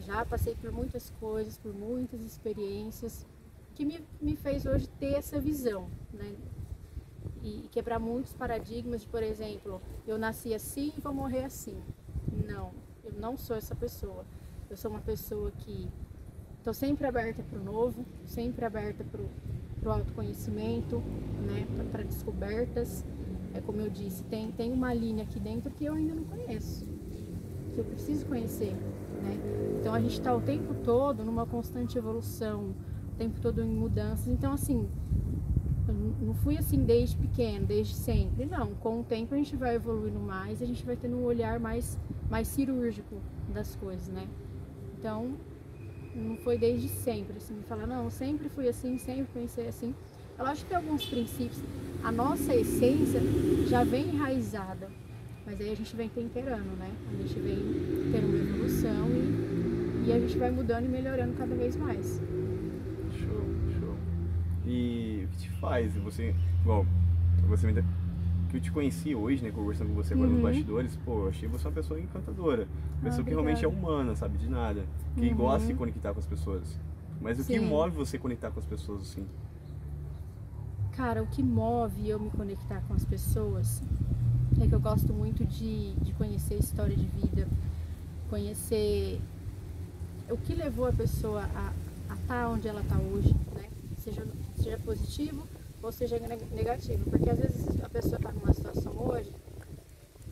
Já 0.00 0.24
passei 0.24 0.54
por 0.54 0.72
muitas 0.72 1.10
coisas, 1.20 1.56
por 1.56 1.72
muitas 1.72 2.20
experiências 2.22 3.26
que 3.74 3.84
me, 3.84 4.04
me 4.20 4.36
fez 4.36 4.66
hoje 4.66 4.88
ter 4.98 5.14
essa 5.14 5.40
visão, 5.40 5.88
né? 6.12 6.34
E 7.42 7.68
quebrar 7.70 7.98
muitos 7.98 8.32
paradigmas 8.32 9.02
de, 9.02 9.08
por 9.08 9.22
exemplo, 9.22 9.80
eu 10.06 10.18
nasci 10.18 10.54
assim 10.54 10.92
e 10.96 11.00
vou 11.00 11.14
morrer 11.14 11.44
assim. 11.44 11.80
Não, 12.46 12.72
eu 13.04 13.12
não 13.12 13.36
sou 13.36 13.56
essa 13.56 13.74
pessoa. 13.74 14.24
Eu 14.68 14.76
sou 14.76 14.90
uma 14.90 15.00
pessoa 15.00 15.50
que 15.50 15.88
estou 16.58 16.72
sempre 16.72 17.06
aberta 17.06 17.42
para 17.42 17.58
o 17.58 17.62
novo, 17.62 18.04
sempre 18.26 18.64
aberta 18.64 19.04
para 19.04 19.20
para 19.82 19.90
o 19.90 19.92
autoconhecimento, 19.94 21.02
né, 21.44 21.66
para 21.90 22.04
descobertas. 22.04 23.04
É 23.52 23.60
como 23.60 23.80
eu 23.80 23.90
disse, 23.90 24.22
tem, 24.24 24.50
tem 24.52 24.72
uma 24.72 24.94
linha 24.94 25.24
aqui 25.24 25.38
dentro 25.38 25.70
que 25.72 25.84
eu 25.84 25.94
ainda 25.94 26.14
não 26.14 26.24
conheço, 26.24 26.86
que 27.74 27.78
eu 27.78 27.84
preciso 27.84 28.24
conhecer. 28.26 28.72
Né? 29.22 29.38
Então 29.80 29.92
a 29.92 30.00
gente 30.00 30.12
está 30.12 30.34
o 30.34 30.40
tempo 30.40 30.72
todo 30.82 31.24
numa 31.24 31.44
constante 31.44 31.98
evolução, 31.98 32.74
o 33.12 33.16
tempo 33.18 33.40
todo 33.40 33.60
em 33.60 33.66
mudanças. 33.66 34.28
Então, 34.28 34.52
assim, 34.52 34.88
não 36.20 36.34
fui 36.34 36.56
assim 36.56 36.84
desde 36.84 37.16
pequeno, 37.16 37.66
desde 37.66 37.94
sempre. 37.94 38.46
Não, 38.46 38.74
com 38.74 39.00
o 39.00 39.04
tempo 39.04 39.34
a 39.34 39.36
gente 39.36 39.56
vai 39.56 39.74
evoluindo 39.74 40.20
mais, 40.20 40.62
a 40.62 40.66
gente 40.66 40.84
vai 40.86 40.96
tendo 40.96 41.16
um 41.16 41.24
olhar 41.24 41.58
mais, 41.60 41.98
mais 42.30 42.48
cirúrgico 42.48 43.16
das 43.52 43.74
coisas, 43.76 44.08
né? 44.08 44.26
Então, 44.98 45.34
não 46.14 46.36
foi 46.36 46.58
desde 46.58 46.88
sempre, 46.88 47.36
assim, 47.36 47.56
falar, 47.68 47.86
não, 47.86 48.10
sempre 48.10 48.48
fui 48.48 48.68
assim, 48.68 48.98
sempre 48.98 49.26
pensei 49.32 49.68
assim. 49.68 49.94
Eu 50.38 50.46
acho 50.46 50.62
que 50.62 50.68
tem 50.68 50.76
alguns 50.76 51.04
princípios, 51.04 51.60
a 52.02 52.10
nossa 52.10 52.54
essência 52.54 53.20
já 53.68 53.84
vem 53.84 54.08
enraizada, 54.08 54.88
mas 55.46 55.60
aí 55.60 55.70
a 55.70 55.76
gente 55.76 55.94
vem 55.94 56.08
temperando, 56.08 56.76
né? 56.78 56.90
A 57.12 57.22
gente 57.22 57.38
vem 57.38 57.56
tendo 58.12 58.26
uma 58.26 58.36
evolução 58.36 59.08
e, 59.08 60.08
e 60.08 60.12
a 60.12 60.18
gente 60.18 60.38
vai 60.38 60.50
mudando 60.50 60.86
e 60.86 60.88
melhorando 60.88 61.34
cada 61.34 61.54
vez 61.54 61.76
mais. 61.76 62.20
Show, 63.12 63.44
show. 63.78 63.94
E 64.66 65.24
o 65.24 65.28
que 65.28 65.36
te 65.38 65.50
faz? 65.60 65.94
Você, 65.96 66.34
bom, 66.64 66.86
você 67.48 67.66
me 67.66 67.74
que 68.52 68.58
eu 68.58 68.60
te 68.60 68.70
conheci 68.70 69.14
hoje, 69.14 69.42
né, 69.42 69.50
conversando 69.50 69.88
com 69.88 69.94
você 69.94 70.12
agora 70.12 70.28
uhum. 70.28 70.34
nos 70.34 70.42
bastidores, 70.42 70.98
pô, 71.06 71.20
eu 71.20 71.28
achei 71.28 71.48
você 71.48 71.66
uma 71.66 71.72
pessoa 71.72 71.98
encantadora. 71.98 72.68
Uma 72.96 73.04
pessoa 73.04 73.22
ah, 73.22 73.24
que 73.24 73.30
realmente 73.30 73.64
é 73.64 73.68
humana, 73.68 74.14
sabe, 74.14 74.36
de 74.36 74.48
nada. 74.48 74.84
Que 75.16 75.28
uhum. 75.28 75.36
gosta 75.36 75.66
de 75.66 75.74
conectar 75.74 76.12
com 76.12 76.20
as 76.20 76.26
pessoas. 76.26 76.78
Mas 77.18 77.38
o 77.38 77.44
Sim. 77.44 77.54
que 77.54 77.60
move 77.60 77.96
você 77.96 78.18
conectar 78.18 78.50
com 78.50 78.60
as 78.60 78.66
pessoas, 78.66 79.00
assim? 79.02 79.26
Cara, 80.92 81.22
o 81.22 81.26
que 81.26 81.42
move 81.42 82.06
eu 82.06 82.20
me 82.20 82.28
conectar 82.28 82.82
com 82.82 82.92
as 82.92 83.06
pessoas 83.06 83.82
é 84.60 84.66
que 84.66 84.74
eu 84.74 84.80
gosto 84.80 85.14
muito 85.14 85.46
de, 85.46 85.94
de 85.94 86.12
conhecer 86.12 86.56
história 86.56 86.94
de 86.94 87.06
vida, 87.06 87.48
conhecer 88.28 89.18
o 90.28 90.36
que 90.36 90.54
levou 90.54 90.86
a 90.86 90.92
pessoa 90.92 91.42
a 91.42 91.72
estar 92.14 92.26
tá 92.26 92.48
onde 92.50 92.68
ela 92.68 92.82
está 92.82 92.98
hoje, 92.98 93.34
né? 93.54 93.70
Seja, 93.96 94.26
seja 94.56 94.78
positivo 94.78 95.48
ou 95.82 95.90
seja 95.90 96.18
negativo. 96.52 97.08
Porque 97.08 97.30
às 97.30 97.38
vezes 97.38 97.81
a 97.81 97.81
pessoa 97.92 98.16
está 98.16 98.32
numa 98.32 98.52
situação 98.54 98.98
hoje 98.98 99.30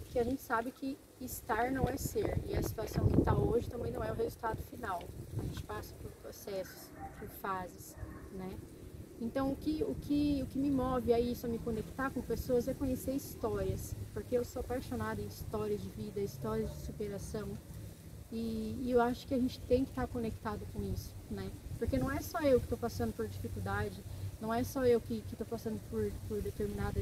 que 0.06 0.18
a 0.18 0.24
gente 0.24 0.40
sabe 0.40 0.72
que 0.72 0.98
estar 1.20 1.70
não 1.70 1.88
é 1.88 1.96
ser. 1.96 2.40
E 2.48 2.56
a 2.56 2.62
situação 2.62 3.06
que 3.06 3.18
está 3.18 3.34
hoje 3.34 3.68
também 3.68 3.92
não 3.92 4.02
é 4.02 4.10
o 4.10 4.14
resultado 4.14 4.60
final. 4.62 5.00
A 5.38 5.42
gente 5.44 5.62
passa 5.62 5.94
por 5.96 6.10
processos, 6.12 6.90
por 7.18 7.28
fases, 7.28 7.94
né? 8.32 8.50
Então 9.20 9.52
o 9.52 9.56
que, 9.56 9.84
o 9.84 9.94
que, 9.94 10.42
o 10.42 10.46
que 10.46 10.58
me 10.58 10.70
move 10.70 11.12
a 11.12 11.20
isso, 11.20 11.44
a 11.44 11.48
me 11.48 11.58
conectar 11.58 12.10
com 12.10 12.22
pessoas, 12.22 12.66
é 12.66 12.74
conhecer 12.74 13.12
histórias. 13.12 13.94
Porque 14.14 14.36
eu 14.36 14.44
sou 14.44 14.60
apaixonada 14.60 15.20
em 15.20 15.26
histórias 15.26 15.80
de 15.82 15.88
vida, 15.90 16.20
histórias 16.20 16.70
de 16.70 16.78
superação. 16.78 17.46
E, 18.32 18.78
e 18.82 18.90
eu 18.90 19.00
acho 19.00 19.26
que 19.26 19.34
a 19.34 19.38
gente 19.38 19.60
tem 19.60 19.84
que 19.84 19.90
estar 19.90 20.06
conectado 20.06 20.66
com 20.72 20.82
isso, 20.82 21.14
né? 21.30 21.50
Porque 21.78 21.98
não 21.98 22.10
é 22.10 22.20
só 22.20 22.40
eu 22.40 22.58
que 22.58 22.66
estou 22.66 22.78
passando 22.78 23.12
por 23.12 23.26
dificuldade, 23.26 24.02
não 24.40 24.54
é 24.54 24.64
só 24.64 24.84
eu 24.84 25.00
que 25.00 25.22
estou 25.30 25.46
passando 25.46 25.80
por, 25.90 26.10
por, 26.28 26.40
determinada, 26.40 27.00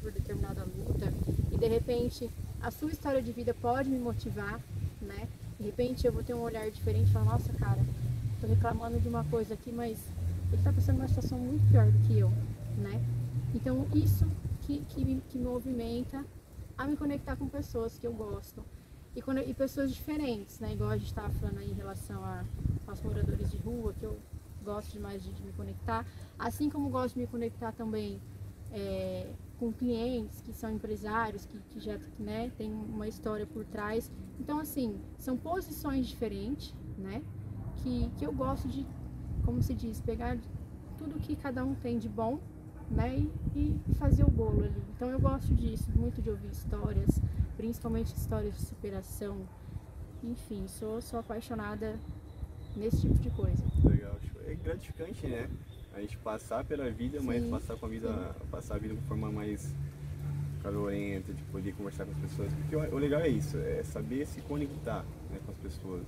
por 0.00 0.10
determinada 0.12 0.64
luta 0.64 1.12
e 1.50 1.56
de 1.56 1.66
repente 1.66 2.30
a 2.60 2.70
sua 2.70 2.90
história 2.90 3.22
de 3.22 3.32
vida 3.32 3.54
pode 3.54 3.88
me 3.88 3.98
motivar, 3.98 4.60
né? 5.00 5.28
De 5.58 5.66
repente 5.66 6.06
eu 6.06 6.12
vou 6.12 6.22
ter 6.22 6.34
um 6.34 6.40
olhar 6.40 6.70
diferente 6.70 7.08
e 7.08 7.12
falar, 7.12 7.32
nossa 7.32 7.52
cara, 7.54 7.80
tô 8.40 8.46
reclamando 8.46 8.98
de 8.98 9.08
uma 9.08 9.24
coisa 9.24 9.54
aqui, 9.54 9.70
mas 9.72 9.98
ele 10.52 10.62
tá 10.62 10.72
passando 10.72 10.96
uma 10.96 11.08
situação 11.08 11.38
muito 11.38 11.70
pior 11.70 11.90
do 11.90 11.98
que 12.06 12.18
eu, 12.18 12.30
né? 12.78 13.02
Então 13.54 13.86
isso 13.94 14.26
que, 14.62 14.80
que, 14.88 15.04
me, 15.04 15.22
que 15.28 15.38
me 15.38 15.44
movimenta 15.44 16.24
a 16.76 16.86
me 16.86 16.96
conectar 16.96 17.36
com 17.36 17.48
pessoas 17.48 17.98
que 17.98 18.06
eu 18.06 18.12
gosto. 18.12 18.64
E, 19.14 19.20
quando, 19.20 19.38
e 19.40 19.52
pessoas 19.52 19.92
diferentes, 19.92 20.60
né? 20.60 20.72
Igual 20.72 20.90
a 20.90 20.96
gente 20.96 21.08
estava 21.08 21.28
falando 21.30 21.58
aí 21.58 21.70
em 21.70 21.74
relação 21.74 22.24
a, 22.24 22.44
aos 22.86 23.02
moradores 23.02 23.50
de 23.50 23.58
rua, 23.58 23.92
que 23.98 24.04
eu 24.04 24.16
gosto 24.64 24.92
demais 24.92 25.22
de, 25.22 25.32
de 25.32 25.42
me 25.42 25.52
conectar. 25.52 26.06
Assim 26.38 26.70
como 26.70 26.88
gosto 26.88 27.14
de 27.14 27.20
me 27.20 27.26
conectar 27.26 27.72
também 27.72 28.20
é, 28.72 29.26
com 29.60 29.70
clientes 29.70 30.40
que 30.40 30.54
são 30.54 30.72
empresários, 30.72 31.44
que, 31.44 31.58
que 31.68 31.78
já 31.78 31.98
né, 32.18 32.50
tem 32.56 32.72
uma 32.72 33.06
história 33.06 33.46
por 33.46 33.62
trás. 33.66 34.10
Então, 34.40 34.58
assim, 34.58 34.98
são 35.18 35.36
posições 35.36 36.06
diferentes, 36.06 36.74
né? 36.96 37.22
Que, 37.76 38.10
que 38.16 38.24
eu 38.24 38.32
gosto 38.32 38.66
de, 38.66 38.86
como 39.44 39.62
se 39.62 39.74
diz, 39.74 40.00
pegar 40.00 40.38
tudo 40.96 41.20
que 41.20 41.36
cada 41.36 41.62
um 41.62 41.74
tem 41.74 41.98
de 41.98 42.08
bom, 42.08 42.40
né? 42.90 43.18
E, 43.18 43.30
e 43.54 43.94
fazer 43.96 44.24
o 44.24 44.30
bolo 44.30 44.64
ali. 44.64 44.82
Então, 44.96 45.10
eu 45.10 45.20
gosto 45.20 45.54
disso, 45.54 45.90
muito 45.94 46.22
de 46.22 46.30
ouvir 46.30 46.50
histórias, 46.50 47.20
principalmente 47.58 48.14
histórias 48.14 48.54
de 48.54 48.62
superação. 48.62 49.46
Enfim, 50.22 50.66
sou, 50.68 51.02
sou 51.02 51.20
apaixonada 51.20 52.00
nesse 52.74 53.02
tipo 53.02 53.18
de 53.18 53.28
coisa. 53.30 53.62
Legal, 53.84 54.16
é 54.46 54.54
gratificante, 54.54 55.26
né? 55.26 55.50
A 55.94 56.00
gente 56.00 56.16
passar 56.18 56.64
pela 56.64 56.88
vida, 56.90 57.20
Sim. 57.20 57.26
mas 57.26 57.44
passar 57.46 57.76
com 57.76 57.86
a 57.86 57.88
vida, 57.88 58.08
Sim. 58.08 58.46
passar 58.50 58.74
a 58.76 58.78
vida 58.78 58.94
de 58.94 59.00
forma 59.02 59.30
mais 59.30 59.74
calorenta, 60.62 61.32
de 61.32 61.42
poder 61.44 61.74
conversar 61.74 62.04
com 62.04 62.12
as 62.12 62.18
pessoas. 62.18 62.52
Porque 62.54 62.76
o, 62.76 62.94
o 62.94 62.98
legal 62.98 63.20
é 63.20 63.28
isso, 63.28 63.56
é 63.58 63.82
saber 63.82 64.26
se 64.26 64.40
conectar 64.42 65.04
né, 65.30 65.38
com 65.44 65.52
as 65.52 65.58
pessoas. 65.58 66.06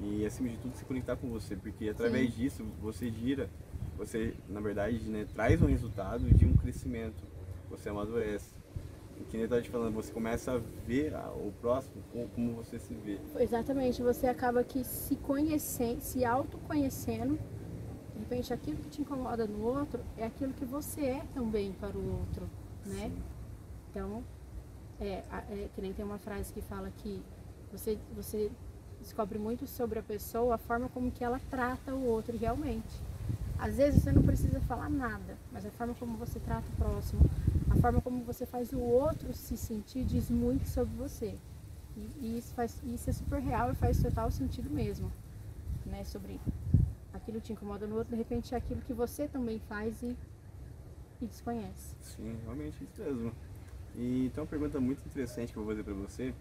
E 0.00 0.24
acima 0.24 0.48
de 0.48 0.56
tudo 0.58 0.76
se 0.76 0.84
conectar 0.84 1.16
com 1.16 1.28
você, 1.28 1.56
porque 1.56 1.88
através 1.88 2.32
Sim. 2.32 2.42
disso 2.42 2.64
você 2.80 3.10
gira, 3.10 3.50
você 3.96 4.34
na 4.48 4.60
verdade 4.60 4.98
né, 5.08 5.26
traz 5.34 5.60
um 5.60 5.66
resultado 5.66 6.24
de 6.24 6.46
um 6.46 6.54
crescimento, 6.56 7.22
você 7.68 7.88
amadurece. 7.88 8.56
Que 9.30 9.32
nem 9.32 9.40
eu 9.40 9.44
estava 9.46 9.60
te 9.60 9.68
falando, 9.68 9.94
você 9.94 10.12
começa 10.12 10.52
a 10.52 10.60
ver 10.86 11.12
o 11.44 11.52
próximo 11.60 12.00
como 12.36 12.52
você 12.52 12.78
se 12.78 12.94
vê. 12.94 13.18
Exatamente, 13.36 14.00
você 14.00 14.28
acaba 14.28 14.62
que 14.62 14.84
se 14.84 15.16
conhecendo, 15.16 16.00
se 16.00 16.24
autoconhecendo 16.24 17.36
repente 18.28 18.52
aquilo 18.52 18.76
que 18.76 18.90
te 18.90 19.00
incomoda 19.00 19.46
no 19.46 19.64
outro 19.64 20.00
é 20.18 20.26
aquilo 20.26 20.52
que 20.52 20.64
você 20.64 21.00
é 21.00 21.22
também 21.32 21.72
para 21.72 21.96
o 21.96 22.18
outro, 22.18 22.46
né? 22.84 23.08
Sim. 23.08 23.22
Então, 23.90 24.22
é, 25.00 25.22
é, 25.50 25.68
que 25.74 25.80
nem 25.80 25.94
tem 25.94 26.04
uma 26.04 26.18
frase 26.18 26.52
que 26.52 26.60
fala 26.60 26.92
que 26.98 27.22
você, 27.72 27.98
você 28.14 28.50
descobre 29.00 29.38
muito 29.38 29.66
sobre 29.66 29.98
a 29.98 30.02
pessoa, 30.02 30.56
a 30.56 30.58
forma 30.58 30.90
como 30.90 31.10
que 31.10 31.24
ela 31.24 31.40
trata 31.50 31.94
o 31.94 32.04
outro 32.04 32.36
realmente. 32.36 33.00
Às 33.58 33.76
vezes 33.76 34.02
você 34.02 34.12
não 34.12 34.22
precisa 34.22 34.60
falar 34.60 34.90
nada, 34.90 35.36
mas 35.50 35.64
a 35.64 35.70
forma 35.70 35.94
como 35.94 36.16
você 36.18 36.38
trata 36.38 36.66
o 36.68 36.76
próximo, 36.76 37.22
a 37.70 37.76
forma 37.76 38.00
como 38.00 38.22
você 38.24 38.44
faz 38.44 38.72
o 38.72 38.78
outro 38.78 39.32
se 39.32 39.56
sentir 39.56 40.04
diz 40.04 40.30
muito 40.30 40.68
sobre 40.68 40.94
você. 40.96 41.34
E, 41.96 42.10
e 42.20 42.38
isso, 42.38 42.54
faz, 42.54 42.80
isso 42.84 43.08
é 43.08 43.12
super 43.12 43.40
real 43.40 43.72
e 43.72 43.74
faz 43.74 44.00
total 44.00 44.30
sentido 44.30 44.70
mesmo, 44.70 45.10
né? 45.86 46.04
Sobre 46.04 46.38
aquilo 47.28 47.40
te 47.40 47.52
incomoda 47.52 47.86
no 47.86 47.96
outro, 47.96 48.10
de 48.10 48.16
repente 48.16 48.54
é 48.54 48.58
aquilo 48.58 48.80
que 48.80 48.94
você 48.94 49.28
também 49.28 49.60
faz 49.68 50.02
e, 50.02 50.16
e 51.20 51.26
desconhece. 51.26 51.94
Sim, 52.00 52.38
realmente 52.44 52.82
isso 52.82 53.02
mesmo. 53.02 53.32
E 53.94 54.30
tem 54.34 54.42
uma 54.42 54.48
pergunta 54.48 54.80
muito 54.80 55.04
interessante 55.06 55.52
que 55.52 55.58
eu 55.58 55.62
vou 55.62 55.72
fazer 55.72 55.84
para 55.84 55.92
você, 55.94 56.34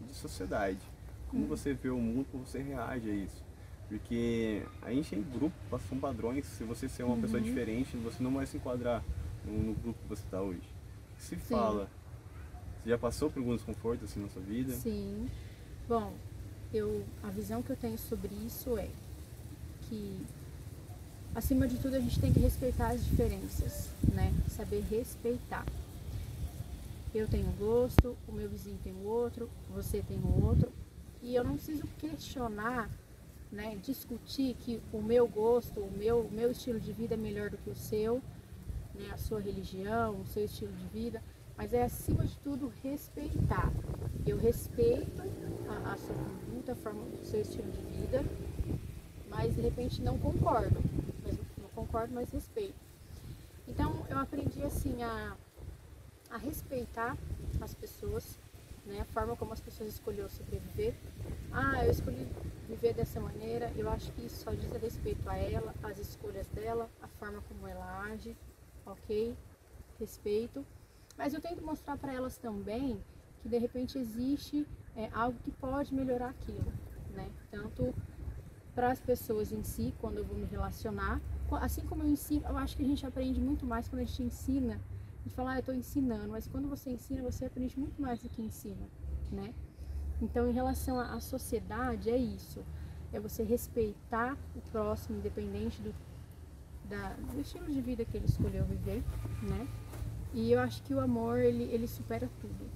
de 0.00 0.14
sociedade. 0.14 0.80
Como 1.28 1.44
hum. 1.44 1.48
você 1.48 1.72
vê 1.72 1.88
o 1.88 1.96
mundo, 1.96 2.26
como 2.30 2.46
você 2.46 2.60
reage 2.60 3.10
a 3.10 3.14
isso? 3.14 3.42
Porque 3.88 4.62
a 4.82 4.90
gente 4.92 5.14
em 5.14 5.22
grupo 5.22 5.54
são 5.88 5.98
padrões, 5.98 6.44
se 6.46 6.64
você 6.64 6.88
ser 6.88 7.04
uma 7.04 7.14
uhum. 7.14 7.22
pessoa 7.22 7.40
diferente, 7.40 7.96
você 7.96 8.22
não 8.22 8.34
vai 8.34 8.46
se 8.46 8.56
enquadrar 8.56 9.02
no, 9.44 9.52
no 9.52 9.74
grupo 9.74 9.98
que 10.02 10.08
você 10.08 10.22
está 10.22 10.42
hoje. 10.42 10.68
Se 11.18 11.36
Sim. 11.36 11.54
fala, 11.54 11.88
você 12.82 12.90
já 12.90 12.98
passou 12.98 13.30
por 13.30 13.38
algum 13.38 13.54
desconforto 13.54 14.04
assim 14.04 14.20
na 14.20 14.28
sua 14.28 14.42
vida? 14.42 14.72
Sim. 14.72 15.26
Bom, 15.88 16.14
eu, 16.72 17.04
a 17.22 17.30
visão 17.30 17.62
que 17.62 17.70
eu 17.70 17.76
tenho 17.76 17.96
sobre 17.96 18.34
isso 18.34 18.76
é 18.76 18.88
que 19.88 20.26
acima 21.34 21.66
de 21.66 21.76
tudo 21.78 21.96
a 21.96 22.00
gente 22.00 22.20
tem 22.20 22.32
que 22.32 22.40
respeitar 22.40 22.90
as 22.90 23.04
diferenças, 23.04 23.88
né? 24.12 24.32
Saber 24.48 24.80
respeitar. 24.90 25.66
Eu 27.14 27.28
tenho 27.28 27.50
gosto, 27.52 28.16
o 28.26 28.32
meu 28.32 28.48
vizinho 28.48 28.78
tem 28.82 28.94
outro, 29.04 29.48
você 29.72 30.02
tem 30.02 30.18
um 30.18 30.44
outro, 30.44 30.72
e 31.22 31.34
eu 31.34 31.44
não 31.44 31.54
preciso 31.54 31.86
questionar, 31.98 32.90
né, 33.52 33.78
discutir 33.82 34.56
que 34.60 34.80
o 34.92 35.00
meu 35.00 35.28
gosto, 35.28 35.78
o 35.78 35.90
meu, 35.92 36.20
o 36.22 36.30
meu 36.30 36.50
estilo 36.50 36.80
de 36.80 36.92
vida 36.92 37.14
é 37.14 37.16
melhor 37.16 37.50
do 37.50 37.56
que 37.56 37.70
o 37.70 37.74
seu, 37.76 38.20
né, 38.94 39.10
a 39.12 39.16
sua 39.16 39.40
religião, 39.40 40.20
o 40.20 40.26
seu 40.26 40.44
estilo 40.44 40.72
de 40.72 40.86
vida, 40.86 41.22
mas 41.56 41.72
é 41.72 41.84
acima 41.84 42.26
de 42.26 42.36
tudo 42.38 42.72
respeitar. 42.82 43.72
Eu 44.26 44.36
respeito 44.36 45.22
a, 45.68 45.92
a 45.92 45.96
sua 45.96 46.16
conduta, 46.16 46.72
a 46.72 46.76
forma 46.76 47.04
do 47.04 47.24
seu 47.24 47.40
estilo 47.40 47.70
de 47.70 48.00
vida, 48.00 48.24
mas 49.34 49.54
de 49.54 49.60
repente 49.60 50.00
não 50.00 50.16
concordo. 50.18 50.80
Mas 51.24 51.36
não 51.58 51.68
concordo, 51.74 52.14
mas 52.14 52.30
respeito. 52.30 52.74
Então 53.66 54.06
eu 54.08 54.18
aprendi 54.18 54.62
assim 54.62 55.02
a, 55.02 55.36
a 56.30 56.36
respeitar 56.36 57.16
as 57.60 57.74
pessoas, 57.74 58.38
né? 58.86 59.00
A 59.00 59.04
forma 59.06 59.36
como 59.36 59.52
as 59.52 59.60
pessoas 59.60 59.90
escolheram 59.90 60.28
sobreviver. 60.28 60.94
Ah, 61.52 61.84
eu 61.84 61.90
escolhi 61.90 62.26
viver 62.68 62.94
dessa 62.94 63.20
maneira, 63.20 63.72
eu 63.76 63.90
acho 63.90 64.10
que 64.12 64.24
isso 64.24 64.44
só 64.44 64.52
diz 64.52 64.74
a 64.74 64.78
respeito 64.78 65.28
a 65.28 65.36
ela, 65.36 65.74
as 65.82 65.98
escolhas 65.98 66.46
dela, 66.48 66.88
a 67.02 67.08
forma 67.08 67.42
como 67.42 67.66
ela 67.66 68.02
age, 68.02 68.36
ok? 68.86 69.36
Respeito. 69.98 70.64
Mas 71.16 71.34
eu 71.34 71.40
tento 71.40 71.62
mostrar 71.62 71.96
para 71.96 72.12
elas 72.12 72.36
também 72.38 73.00
que 73.42 73.48
de 73.48 73.58
repente 73.58 73.98
existe 73.98 74.66
é, 74.96 75.08
algo 75.12 75.38
que 75.44 75.50
pode 75.50 75.94
melhorar 75.94 76.30
aquilo, 76.30 76.72
né? 77.10 77.30
Tanto 77.50 77.94
para 78.74 78.90
as 78.90 79.00
pessoas 79.00 79.52
em 79.52 79.62
si, 79.62 79.94
quando 80.00 80.18
eu 80.18 80.24
vou 80.24 80.36
me 80.36 80.46
relacionar. 80.46 81.20
Assim 81.60 81.82
como 81.82 82.02
eu 82.02 82.08
ensino, 82.08 82.44
eu 82.48 82.56
acho 82.56 82.76
que 82.76 82.82
a 82.82 82.86
gente 82.86 83.06
aprende 83.06 83.40
muito 83.40 83.64
mais 83.64 83.88
quando 83.88 84.02
a 84.02 84.04
gente 84.04 84.22
ensina. 84.22 84.74
A 84.74 85.22
gente 85.22 85.34
fala, 85.34 85.52
ah, 85.52 85.56
eu 85.56 85.60
estou 85.60 85.74
ensinando, 85.74 86.28
mas 86.28 86.46
quando 86.48 86.68
você 86.68 86.90
ensina, 86.90 87.22
você 87.22 87.44
aprende 87.44 87.78
muito 87.78 88.00
mais 88.02 88.20
do 88.20 88.28
que 88.28 88.42
ensina, 88.42 88.86
né? 89.30 89.54
Então, 90.20 90.48
em 90.48 90.52
relação 90.52 90.98
à 90.98 91.18
sociedade, 91.20 92.10
é 92.10 92.16
isso. 92.16 92.62
É 93.12 93.20
você 93.20 93.42
respeitar 93.42 94.36
o 94.56 94.60
próximo, 94.70 95.18
independente 95.18 95.80
do, 95.80 95.94
da, 96.88 97.14
do 97.32 97.40
estilo 97.40 97.66
de 97.66 97.80
vida 97.80 98.04
que 98.04 98.16
ele 98.16 98.26
escolheu 98.26 98.64
viver, 98.64 99.02
né? 99.42 99.66
E 100.32 100.50
eu 100.50 100.60
acho 100.60 100.82
que 100.82 100.92
o 100.92 101.00
amor, 101.00 101.38
ele, 101.38 101.64
ele 101.64 101.86
supera 101.86 102.28
tudo. 102.40 102.68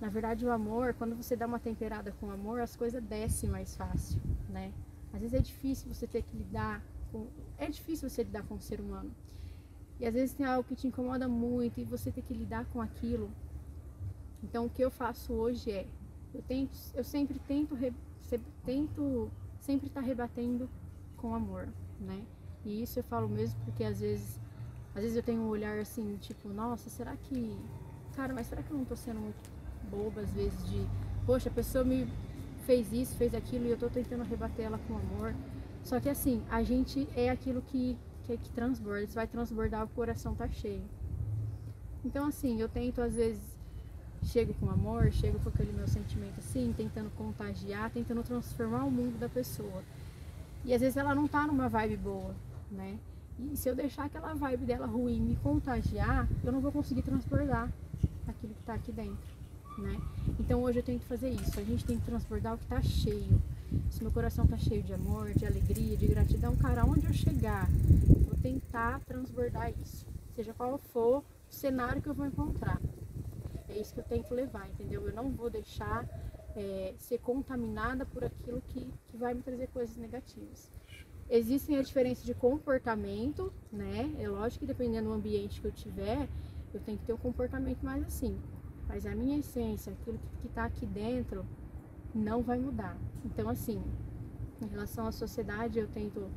Na 0.00 0.08
verdade, 0.10 0.44
o 0.44 0.52
amor, 0.52 0.92
quando 0.94 1.16
você 1.16 1.34
dá 1.34 1.46
uma 1.46 1.58
temperada 1.58 2.12
com 2.20 2.30
amor, 2.30 2.60
as 2.60 2.76
coisas 2.76 3.02
descem 3.02 3.48
mais 3.48 3.74
fácil, 3.74 4.20
né? 4.54 4.72
Às 5.12 5.20
vezes 5.20 5.34
é 5.34 5.40
difícil 5.40 5.92
você 5.92 6.06
ter 6.06 6.22
que 6.22 6.36
lidar 6.36 6.82
com. 7.10 7.26
É 7.58 7.68
difícil 7.68 8.08
você 8.08 8.22
lidar 8.22 8.44
com 8.44 8.54
o 8.54 8.60
ser 8.60 8.80
humano. 8.80 9.10
E 10.00 10.06
às 10.06 10.14
vezes 10.14 10.34
tem 10.34 10.46
algo 10.46 10.66
que 10.66 10.74
te 10.74 10.86
incomoda 10.86 11.28
muito 11.28 11.80
e 11.80 11.84
você 11.84 12.10
tem 12.10 12.22
que 12.22 12.32
lidar 12.32 12.64
com 12.66 12.80
aquilo. 12.80 13.30
Então, 14.42 14.66
o 14.66 14.70
que 14.70 14.82
eu 14.82 14.90
faço 14.90 15.32
hoje 15.32 15.70
é. 15.70 15.86
Eu, 16.32 16.42
tento, 16.42 16.76
eu 16.94 17.04
sempre 17.04 17.38
tento, 17.38 17.76
tento 18.64 19.30
sempre 19.60 19.86
estar 19.86 20.00
tá 20.00 20.06
rebatendo 20.06 20.68
com 21.16 21.32
amor, 21.32 21.68
né? 22.00 22.24
E 22.64 22.82
isso 22.82 22.98
eu 22.98 23.04
falo 23.04 23.28
mesmo 23.28 23.56
porque 23.64 23.84
às 23.84 24.00
vezes, 24.00 24.40
às 24.96 25.02
vezes 25.02 25.16
eu 25.16 25.22
tenho 25.22 25.42
um 25.42 25.48
olhar 25.48 25.78
assim, 25.78 26.16
tipo, 26.16 26.48
nossa, 26.48 26.90
será 26.90 27.16
que, 27.16 27.56
cara, 28.16 28.34
mas 28.34 28.48
será 28.48 28.64
que 28.64 28.70
eu 28.72 28.76
não 28.76 28.84
tô 28.84 28.96
sendo 28.96 29.20
muito 29.20 29.48
boba, 29.88 30.22
às 30.22 30.32
vezes, 30.32 30.68
de, 30.68 30.84
poxa, 31.24 31.48
a 31.48 31.52
pessoa 31.52 31.84
me 31.84 32.08
fez 32.64 32.92
isso, 32.92 33.16
fez 33.16 33.34
aquilo 33.34 33.66
e 33.66 33.70
eu 33.70 33.76
tô 33.76 33.88
tentando 33.88 34.24
rebater 34.24 34.66
ela 34.66 34.78
com 34.86 34.96
amor. 34.96 35.34
Só 35.82 36.00
que 36.00 36.08
assim, 36.08 36.42
a 36.50 36.62
gente 36.62 37.08
é 37.14 37.28
aquilo 37.30 37.62
que, 37.62 37.96
que, 38.24 38.36
que 38.36 38.50
transborda, 38.50 39.06
você 39.06 39.14
vai 39.14 39.26
transbordar, 39.26 39.84
o 39.84 39.88
coração 39.88 40.34
tá 40.34 40.48
cheio. 40.48 40.82
Então 42.04 42.26
assim, 42.26 42.60
eu 42.60 42.68
tento 42.68 43.00
às 43.00 43.14
vezes, 43.14 43.42
chego 44.22 44.54
com 44.54 44.70
amor, 44.70 45.12
chego 45.12 45.38
com 45.40 45.48
aquele 45.48 45.72
meu 45.72 45.86
sentimento 45.86 46.38
assim, 46.38 46.72
tentando 46.76 47.10
contagiar, 47.10 47.90
tentando 47.90 48.22
transformar 48.22 48.84
o 48.84 48.90
mundo 48.90 49.18
da 49.18 49.28
pessoa. 49.28 49.82
E 50.64 50.72
às 50.72 50.80
vezes 50.80 50.96
ela 50.96 51.14
não 51.14 51.28
tá 51.28 51.46
numa 51.46 51.68
vibe 51.68 51.98
boa, 51.98 52.34
né? 52.70 52.98
E 53.38 53.56
se 53.56 53.68
eu 53.68 53.74
deixar 53.74 54.04
aquela 54.04 54.32
vibe 54.32 54.64
dela 54.64 54.86
ruim 54.86 55.20
me 55.20 55.36
contagiar, 55.36 56.26
eu 56.42 56.52
não 56.52 56.60
vou 56.60 56.72
conseguir 56.72 57.02
transbordar 57.02 57.70
aquilo 58.26 58.54
que 58.54 58.60
está 58.60 58.74
aqui 58.74 58.92
dentro 58.92 59.33
né? 59.78 60.00
Então 60.38 60.62
hoje 60.62 60.78
eu 60.78 60.82
tento 60.82 61.04
fazer 61.04 61.30
isso. 61.30 61.58
A 61.58 61.64
gente 61.64 61.84
tem 61.84 61.98
que 61.98 62.04
transbordar 62.04 62.54
o 62.54 62.58
que 62.58 62.64
está 62.64 62.82
cheio. 62.82 63.40
Se 63.90 64.02
meu 64.02 64.12
coração 64.12 64.44
está 64.44 64.56
cheio 64.56 64.82
de 64.82 64.92
amor, 64.92 65.32
de 65.32 65.46
alegria, 65.46 65.96
de 65.96 66.06
gratidão, 66.06 66.56
cara, 66.56 66.84
onde 66.84 67.06
eu 67.06 67.12
chegar, 67.12 67.68
vou 68.26 68.36
tentar 68.40 69.00
transbordar 69.00 69.72
isso. 69.82 70.06
Seja 70.34 70.52
qual 70.52 70.78
for 70.78 71.18
o 71.18 71.24
cenário 71.48 72.00
que 72.00 72.08
eu 72.08 72.14
vou 72.14 72.26
encontrar. 72.26 72.80
É 73.68 73.78
isso 73.78 73.94
que 73.94 74.00
eu 74.00 74.04
tenho 74.04 74.22
que 74.22 74.34
levar, 74.34 74.68
entendeu? 74.68 75.06
Eu 75.06 75.14
não 75.14 75.30
vou 75.30 75.50
deixar 75.50 76.06
é, 76.56 76.94
ser 76.98 77.18
contaminada 77.18 78.04
por 78.06 78.24
aquilo 78.24 78.62
que, 78.68 78.86
que 79.08 79.16
vai 79.16 79.34
me 79.34 79.42
trazer 79.42 79.68
coisas 79.68 79.96
negativas. 79.96 80.70
Existem 81.28 81.78
as 81.78 81.88
diferenças 81.88 82.24
de 82.24 82.34
comportamento, 82.34 83.52
né? 83.72 84.14
É 84.18 84.28
lógico 84.28 84.60
que 84.60 84.66
dependendo 84.66 85.08
do 85.08 85.14
ambiente 85.14 85.60
que 85.60 85.66
eu 85.66 85.72
tiver, 85.72 86.28
eu 86.72 86.80
tenho 86.80 86.98
que 86.98 87.04
ter 87.04 87.12
um 87.12 87.18
comportamento 87.18 87.82
mais 87.82 88.04
assim. 88.04 88.38
Mas 88.88 89.06
a 89.06 89.14
minha 89.14 89.38
essência, 89.38 89.92
aquilo 89.92 90.18
que 90.40 90.46
está 90.46 90.64
aqui 90.64 90.86
dentro, 90.86 91.44
não 92.14 92.42
vai 92.42 92.58
mudar. 92.58 92.96
Então, 93.24 93.48
assim, 93.48 93.82
em 94.62 94.66
relação 94.66 95.06
à 95.06 95.12
sociedade, 95.12 95.78
eu 95.78 95.88
tento 95.88 96.28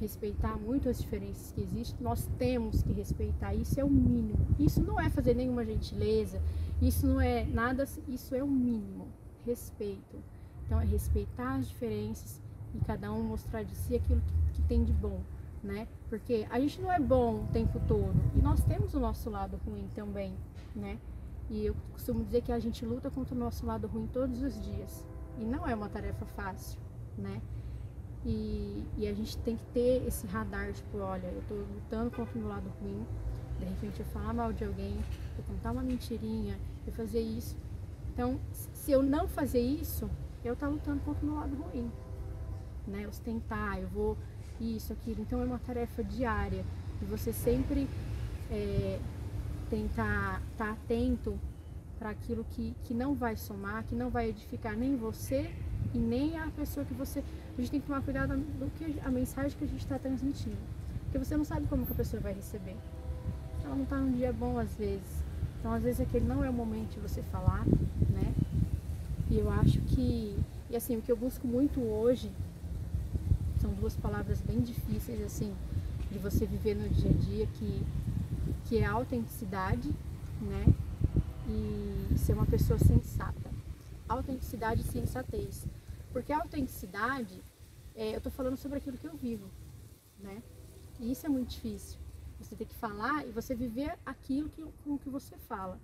respeitar 0.00 0.56
muito 0.56 0.88
as 0.88 1.00
diferenças 1.00 1.52
que 1.52 1.60
existem. 1.60 1.96
Nós 2.00 2.28
temos 2.38 2.82
que 2.82 2.92
respeitar, 2.92 3.54
isso 3.54 3.78
é 3.78 3.84
o 3.84 3.90
mínimo. 3.90 4.46
Isso 4.58 4.82
não 4.82 5.00
é 5.00 5.08
fazer 5.08 5.34
nenhuma 5.34 5.64
gentileza, 5.64 6.42
isso 6.80 7.06
não 7.06 7.20
é 7.20 7.44
nada, 7.44 7.86
isso 8.08 8.34
é 8.34 8.42
o 8.42 8.48
mínimo. 8.48 9.06
Respeito. 9.46 10.16
Então, 10.66 10.80
é 10.80 10.84
respeitar 10.84 11.54
as 11.54 11.68
diferenças 11.68 12.40
e 12.74 12.84
cada 12.84 13.12
um 13.12 13.22
mostrar 13.22 13.62
de 13.62 13.76
si 13.76 13.94
aquilo 13.94 14.20
que, 14.20 14.54
que 14.54 14.62
tem 14.62 14.82
de 14.82 14.92
bom, 14.92 15.20
né? 15.62 15.86
Porque 16.08 16.46
a 16.50 16.58
gente 16.58 16.80
não 16.80 16.90
é 16.90 16.98
bom 16.98 17.44
o 17.44 17.48
tempo 17.52 17.80
todo 17.86 18.14
e 18.34 18.40
nós 18.40 18.62
temos 18.64 18.94
o 18.94 19.00
nosso 19.00 19.28
lado 19.30 19.60
ruim 19.66 19.88
também, 19.94 20.34
né? 20.74 20.98
E 21.52 21.66
eu 21.66 21.76
costumo 21.92 22.24
dizer 22.24 22.42
que 22.42 22.50
a 22.50 22.58
gente 22.58 22.84
luta 22.84 23.10
contra 23.10 23.34
o 23.34 23.38
nosso 23.38 23.64
lado 23.64 23.86
ruim 23.86 24.08
todos 24.12 24.42
os 24.42 24.60
dias 24.60 25.06
e 25.38 25.44
não 25.44 25.68
é 25.68 25.74
uma 25.74 25.88
tarefa 25.88 26.24
fácil, 26.24 26.80
né? 27.16 27.40
E, 28.24 28.84
e, 28.96 29.06
a 29.06 29.12
gente 29.12 29.36
tem 29.38 29.56
que 29.56 29.64
ter 29.66 30.06
esse 30.06 30.26
radar, 30.26 30.72
tipo, 30.72 30.98
olha, 30.98 31.26
eu 31.26 31.42
tô 31.48 31.54
lutando 31.54 32.10
contra 32.10 32.34
o 32.36 32.40
meu 32.40 32.48
lado 32.48 32.72
ruim, 32.80 33.04
de 33.58 33.64
repente 33.64 34.00
eu 34.00 34.06
falar 34.06 34.32
mal 34.32 34.52
de 34.52 34.64
alguém, 34.64 34.96
eu 35.36 35.44
contar 35.44 35.72
uma 35.72 35.82
mentirinha, 35.82 36.58
eu 36.86 36.92
fazer 36.92 37.20
isso. 37.20 37.56
Então, 38.12 38.40
se 38.52 38.92
eu 38.92 39.02
não 39.02 39.28
fazer 39.28 39.60
isso, 39.60 40.08
eu 40.44 40.56
tá 40.56 40.68
lutando 40.68 41.00
contra 41.00 41.22
o 41.24 41.28
meu 41.28 41.34
lado 41.36 41.56
ruim 41.56 41.90
né? 42.86 43.06
Ostentar, 43.06 43.78
eu 43.80 43.88
vou 43.88 44.16
isso, 44.60 44.92
aquilo. 44.92 45.22
Então 45.22 45.40
é 45.40 45.44
uma 45.44 45.58
tarefa 45.58 46.02
diária 46.02 46.64
e 47.00 47.04
você 47.04 47.32
sempre 47.32 47.88
é, 48.50 48.98
tentar 49.72 50.42
estar 50.52 50.66
tá 50.66 50.72
atento 50.72 51.38
para 51.98 52.10
aquilo 52.10 52.44
que, 52.50 52.76
que 52.84 52.92
não 52.92 53.14
vai 53.14 53.36
somar, 53.36 53.84
que 53.84 53.94
não 53.94 54.10
vai 54.10 54.28
edificar 54.28 54.76
nem 54.76 54.96
você 54.96 55.50
e 55.94 55.98
nem 55.98 56.36
a 56.38 56.48
pessoa 56.48 56.84
que 56.84 56.92
você. 56.92 57.20
A 57.56 57.60
gente 57.60 57.70
tem 57.70 57.80
que 57.80 57.86
tomar 57.86 58.02
cuidado 58.02 58.36
do 58.36 58.70
que 58.72 59.00
a 59.00 59.10
mensagem 59.10 59.56
que 59.56 59.64
a 59.64 59.66
gente 59.66 59.80
está 59.80 59.98
transmitindo, 59.98 60.58
porque 61.04 61.16
você 61.16 61.38
não 61.38 61.44
sabe 61.44 61.66
como 61.68 61.86
que 61.86 61.92
a 61.92 61.94
pessoa 61.94 62.20
vai 62.20 62.34
receber. 62.34 62.76
Ela 63.64 63.74
não 63.74 63.84
está 63.84 63.96
num 63.96 64.12
dia 64.12 64.30
bom 64.30 64.58
às 64.58 64.74
vezes. 64.74 65.24
Então 65.58 65.72
às 65.72 65.82
vezes 65.82 66.02
aquele 66.02 66.26
não 66.26 66.44
é 66.44 66.50
o 66.50 66.52
momento 66.52 66.90
de 66.90 67.00
você 67.00 67.22
falar, 67.22 67.64
né? 68.10 68.34
E 69.30 69.38
eu 69.38 69.50
acho 69.50 69.80
que, 69.80 70.36
e 70.68 70.76
assim, 70.76 70.98
o 70.98 71.00
que 71.00 71.10
eu 71.10 71.16
busco 71.16 71.48
muito 71.48 71.80
hoje 71.80 72.30
são 73.58 73.72
duas 73.72 73.96
palavras 73.96 74.42
bem 74.42 74.60
difíceis 74.60 75.22
assim 75.22 75.54
de 76.10 76.18
você 76.18 76.44
viver 76.44 76.74
no 76.74 76.86
dia 76.90 77.10
a 77.10 77.14
dia 77.14 77.46
que 77.54 77.82
que 78.64 78.78
é 78.78 78.84
a 78.84 78.92
autenticidade, 78.92 79.90
né? 80.40 80.64
E 81.48 82.18
ser 82.18 82.34
uma 82.34 82.46
pessoa 82.46 82.78
sensata. 82.78 83.50
Autenticidade 84.08 84.82
e 84.82 84.84
sensatez. 84.84 85.66
Porque 86.12 86.32
a 86.32 86.38
autenticidade, 86.38 87.42
é, 87.94 88.12
eu 88.12 88.18
estou 88.18 88.30
falando 88.32 88.56
sobre 88.56 88.78
aquilo 88.78 88.98
que 88.98 89.06
eu 89.06 89.16
vivo, 89.16 89.48
né? 90.18 90.42
E 91.00 91.10
isso 91.10 91.26
é 91.26 91.28
muito 91.28 91.50
difícil. 91.50 91.98
Você 92.38 92.54
tem 92.54 92.66
que 92.66 92.74
falar 92.74 93.26
e 93.26 93.30
você 93.30 93.54
viver 93.54 93.98
aquilo 94.04 94.48
que, 94.48 94.64
com 94.84 94.98
que 94.98 95.08
você 95.08 95.36
fala. 95.36 95.80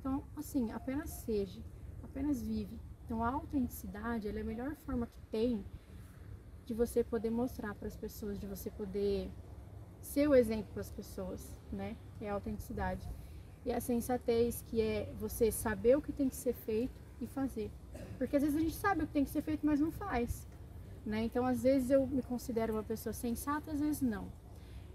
Então, 0.00 0.24
assim, 0.36 0.70
apenas 0.72 1.10
seja, 1.10 1.60
apenas 2.02 2.42
vive. 2.42 2.78
Então, 3.04 3.22
a 3.22 3.30
autenticidade 3.30 4.28
é 4.28 4.40
a 4.40 4.44
melhor 4.44 4.74
forma 4.84 5.06
que 5.06 5.20
tem 5.30 5.64
de 6.66 6.74
você 6.74 7.02
poder 7.02 7.30
mostrar 7.30 7.74
para 7.74 7.88
as 7.88 7.96
pessoas, 7.96 8.38
de 8.38 8.46
você 8.46 8.70
poder 8.70 9.30
ser 10.02 10.28
o 10.28 10.34
exemplo 10.34 10.70
para 10.72 10.82
as 10.82 10.90
pessoas, 10.90 11.58
né? 11.72 11.96
É 12.20 12.30
a 12.30 12.34
autenticidade. 12.34 13.08
E 13.64 13.72
a 13.72 13.80
sensatez, 13.80 14.62
que 14.66 14.80
é 14.80 15.12
você 15.18 15.50
saber 15.50 15.96
o 15.96 16.02
que 16.02 16.12
tem 16.12 16.28
que 16.28 16.36
ser 16.36 16.54
feito 16.54 17.00
e 17.20 17.26
fazer. 17.26 17.70
Porque 18.16 18.36
às 18.36 18.42
vezes 18.42 18.56
a 18.56 18.60
gente 18.60 18.74
sabe 18.74 19.04
o 19.04 19.06
que 19.06 19.12
tem 19.12 19.24
que 19.24 19.30
ser 19.30 19.42
feito, 19.42 19.66
mas 19.66 19.80
não 19.80 19.90
faz. 19.90 20.46
Né? 21.04 21.22
Então, 21.24 21.44
às 21.46 21.62
vezes 21.62 21.90
eu 21.90 22.06
me 22.06 22.22
considero 22.22 22.74
uma 22.74 22.82
pessoa 22.82 23.12
sensata, 23.12 23.70
às 23.70 23.80
vezes 23.80 24.00
não. 24.00 24.28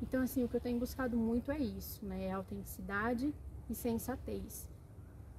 Então, 0.01 0.21
assim, 0.21 0.43
o 0.43 0.49
que 0.49 0.55
eu 0.55 0.61
tenho 0.61 0.79
buscado 0.79 1.15
muito 1.15 1.51
é 1.51 1.57
isso, 1.57 2.05
né? 2.05 2.25
É 2.25 2.31
autenticidade 2.31 3.33
e 3.69 3.73
sensatez. 3.73 4.67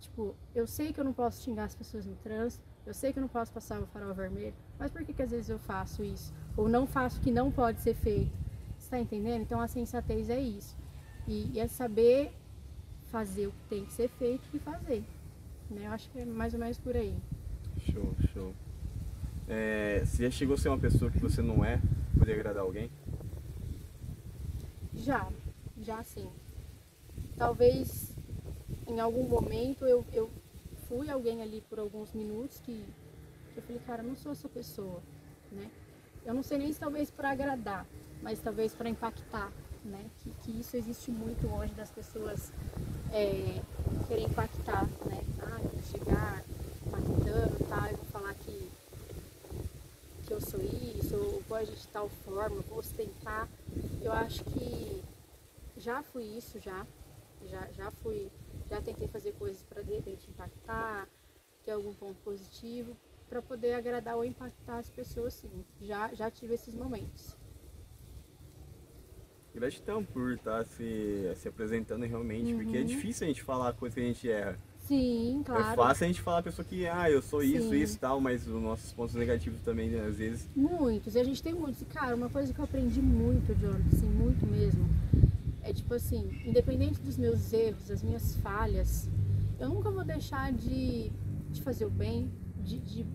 Tipo, 0.00 0.34
eu 0.54 0.66
sei 0.66 0.92
que 0.92 1.00
eu 1.00 1.04
não 1.04 1.12
posso 1.12 1.42
xingar 1.42 1.64
as 1.64 1.74
pessoas 1.74 2.06
no 2.06 2.14
trânsito, 2.16 2.64
eu 2.86 2.92
sei 2.92 3.12
que 3.12 3.18
eu 3.18 3.22
não 3.22 3.28
posso 3.28 3.52
passar 3.52 3.80
o 3.80 3.86
farol 3.86 4.14
vermelho, 4.14 4.54
mas 4.78 4.90
por 4.90 5.04
que, 5.04 5.14
que 5.14 5.22
às 5.22 5.30
vezes 5.30 5.48
eu 5.48 5.58
faço 5.58 6.04
isso? 6.04 6.32
Ou 6.56 6.68
não 6.68 6.86
faço 6.86 7.18
o 7.18 7.22
que 7.22 7.30
não 7.30 7.50
pode 7.50 7.80
ser 7.80 7.94
feito? 7.94 8.32
Você 8.78 8.86
está 8.86 8.98
entendendo? 8.98 9.42
Então 9.42 9.60
a 9.60 9.68
sensatez 9.68 10.28
é 10.28 10.40
isso. 10.40 10.76
E, 11.26 11.50
e, 11.54 11.60
é 11.60 11.66
saber 11.66 12.32
fazer 13.10 13.46
o 13.46 13.52
que 13.52 13.64
tem 13.68 13.84
que 13.84 13.92
ser 13.92 14.08
feito 14.08 14.44
e 14.52 14.58
fazer. 14.58 15.04
Né? 15.70 15.86
Eu 15.86 15.92
acho 15.92 16.10
que 16.10 16.18
é 16.18 16.24
mais 16.24 16.52
ou 16.52 16.60
menos 16.60 16.78
por 16.78 16.96
aí. 16.96 17.16
Show, 17.78 18.14
show. 18.32 18.54
É, 19.48 20.02
você 20.04 20.24
já 20.24 20.30
chegou 20.30 20.54
a 20.54 20.58
ser 20.58 20.68
uma 20.68 20.78
pessoa 20.78 21.10
que 21.10 21.18
você 21.18 21.42
não 21.42 21.64
é, 21.64 21.80
poder 22.18 22.34
agradar 22.34 22.62
alguém? 22.62 22.90
Já, 24.94 25.28
já 25.80 26.02
sim. 26.02 26.28
Talvez 27.36 28.14
em 28.86 29.00
algum 29.00 29.28
momento 29.28 29.86
eu, 29.86 30.04
eu 30.12 30.30
fui 30.88 31.10
alguém 31.10 31.42
ali 31.42 31.62
por 31.68 31.78
alguns 31.78 32.12
minutos 32.12 32.60
que, 32.60 32.84
que 33.52 33.58
eu 33.58 33.62
falei, 33.62 33.82
cara, 33.86 34.02
eu 34.02 34.08
não 34.08 34.16
sou 34.16 34.32
essa 34.32 34.48
pessoa, 34.48 35.02
né? 35.50 35.70
Eu 36.24 36.32
não 36.32 36.42
sei 36.42 36.58
nem 36.58 36.72
se 36.72 36.80
talvez 36.80 37.10
para 37.10 37.30
agradar, 37.30 37.86
mas 38.22 38.40
talvez 38.40 38.74
para 38.74 38.88
impactar, 38.88 39.52
né? 39.84 40.10
Que, 40.18 40.30
que, 40.42 40.60
isso 40.60 40.76
existe 40.76 41.10
muito 41.10 41.46
hoje 41.54 41.72
das 41.74 41.90
pessoas 41.90 42.52
é, 43.12 43.60
querer 44.08 44.22
impactar, 44.22 44.86
né? 45.06 45.22
Ah, 45.40 45.60
eu 45.62 45.70
vou 45.70 45.82
chegar 45.82 46.44
impactando, 46.86 47.64
tá? 47.68 47.90
Eu 47.90 47.96
vou 47.96 48.06
falar 48.06 48.34
que, 48.34 48.70
que 50.26 50.32
eu 50.32 50.40
sou 50.40 50.60
isso, 50.60 51.16
ou 51.16 51.42
vou 51.48 51.58
agir 51.58 51.76
de 51.76 51.88
tal 51.88 52.08
forma, 52.24 52.60
vou 52.62 52.78
ostentar. 52.78 53.48
Eu 54.02 54.12
acho 54.12 54.44
que 54.44 55.02
já 55.76 56.02
fui 56.02 56.24
isso, 56.24 56.58
já. 56.60 56.86
Já, 57.46 57.68
já 57.72 57.90
fui 57.90 58.30
já 58.68 58.80
tentei 58.80 59.08
fazer 59.08 59.32
coisas 59.32 59.62
para 59.62 59.82
de 59.82 59.94
repente 59.94 60.28
impactar, 60.30 61.08
ter 61.64 61.72
algum 61.72 61.94
ponto 61.94 62.18
positivo, 62.22 62.96
para 63.28 63.42
poder 63.42 63.74
agradar 63.74 64.16
ou 64.16 64.24
impactar 64.24 64.78
as 64.78 64.88
pessoas, 64.88 65.34
sim. 65.34 65.64
Já, 65.80 66.12
já 66.14 66.30
tive 66.30 66.54
esses 66.54 66.74
momentos. 66.74 67.36
Gratidão 69.54 70.04
por 70.04 70.32
estar 70.32 70.58
tá 70.58 70.64
se, 70.64 71.32
se 71.36 71.48
apresentando 71.48 72.04
realmente, 72.04 72.52
uhum. 72.52 72.58
porque 72.58 72.76
é 72.76 72.82
difícil 72.82 73.24
a 73.24 73.28
gente 73.28 73.42
falar 73.42 73.68
a 73.68 73.72
coisa 73.72 73.94
que 73.94 74.00
a 74.00 74.04
gente 74.04 74.28
erra. 74.28 74.58
Sim, 74.86 75.40
é 75.40 75.44
claro. 75.44 75.62
É 75.62 75.76
fácil 75.76 76.04
a 76.04 76.06
gente 76.08 76.20
falar 76.20 76.38
a 76.38 76.42
pessoa 76.42 76.64
que, 76.64 76.86
ah, 76.86 77.10
eu 77.10 77.22
sou 77.22 77.42
isso, 77.42 77.70
Sim. 77.70 77.76
isso 77.76 77.96
e 77.96 77.98
tal, 77.98 78.20
mas 78.20 78.46
os 78.46 78.60
nossos 78.60 78.92
pontos 78.92 79.14
negativos 79.14 79.60
também, 79.62 79.88
né, 79.88 80.06
às 80.06 80.16
vezes. 80.16 80.48
Muitos, 80.54 81.14
e 81.14 81.18
a 81.18 81.24
gente 81.24 81.42
tem 81.42 81.54
muitos. 81.54 81.80
E, 81.80 81.84
cara, 81.86 82.14
uma 82.14 82.28
coisa 82.28 82.52
que 82.52 82.58
eu 82.58 82.64
aprendi 82.64 83.00
muito, 83.00 83.54
Jonathan, 83.54 83.82
assim, 83.92 84.06
muito 84.06 84.46
mesmo, 84.46 84.86
é 85.62 85.72
tipo 85.72 85.94
assim, 85.94 86.30
independente 86.44 87.00
dos 87.00 87.16
meus 87.16 87.52
erros, 87.52 87.88
das 87.88 88.02
minhas 88.02 88.36
falhas, 88.36 89.08
eu 89.58 89.70
nunca 89.70 89.90
vou 89.90 90.04
deixar 90.04 90.52
de, 90.52 91.10
de 91.50 91.62
fazer 91.62 91.86
o 91.86 91.90
bem, 91.90 92.30
de, 92.62 92.78
de, 92.78 93.06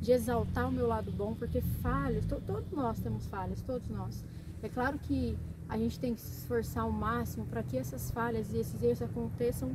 de 0.00 0.12
exaltar 0.12 0.68
o 0.68 0.72
meu 0.72 0.86
lado 0.86 1.10
bom, 1.10 1.34
porque 1.34 1.62
falhas, 1.82 2.26
to, 2.26 2.40
todos 2.46 2.70
nós 2.70 2.98
temos 2.98 3.26
falhas, 3.26 3.62
todos 3.62 3.88
nós. 3.88 4.22
É 4.62 4.68
claro 4.68 4.98
que 4.98 5.36
a 5.68 5.78
gente 5.78 5.98
tem 5.98 6.14
que 6.14 6.20
se 6.20 6.40
esforçar 6.40 6.84
ao 6.84 6.90
máximo 6.90 7.46
para 7.46 7.62
que 7.62 7.76
essas 7.76 8.10
falhas 8.10 8.52
e 8.52 8.58
esses 8.58 8.82
erros 8.82 9.02
aconteçam 9.02 9.70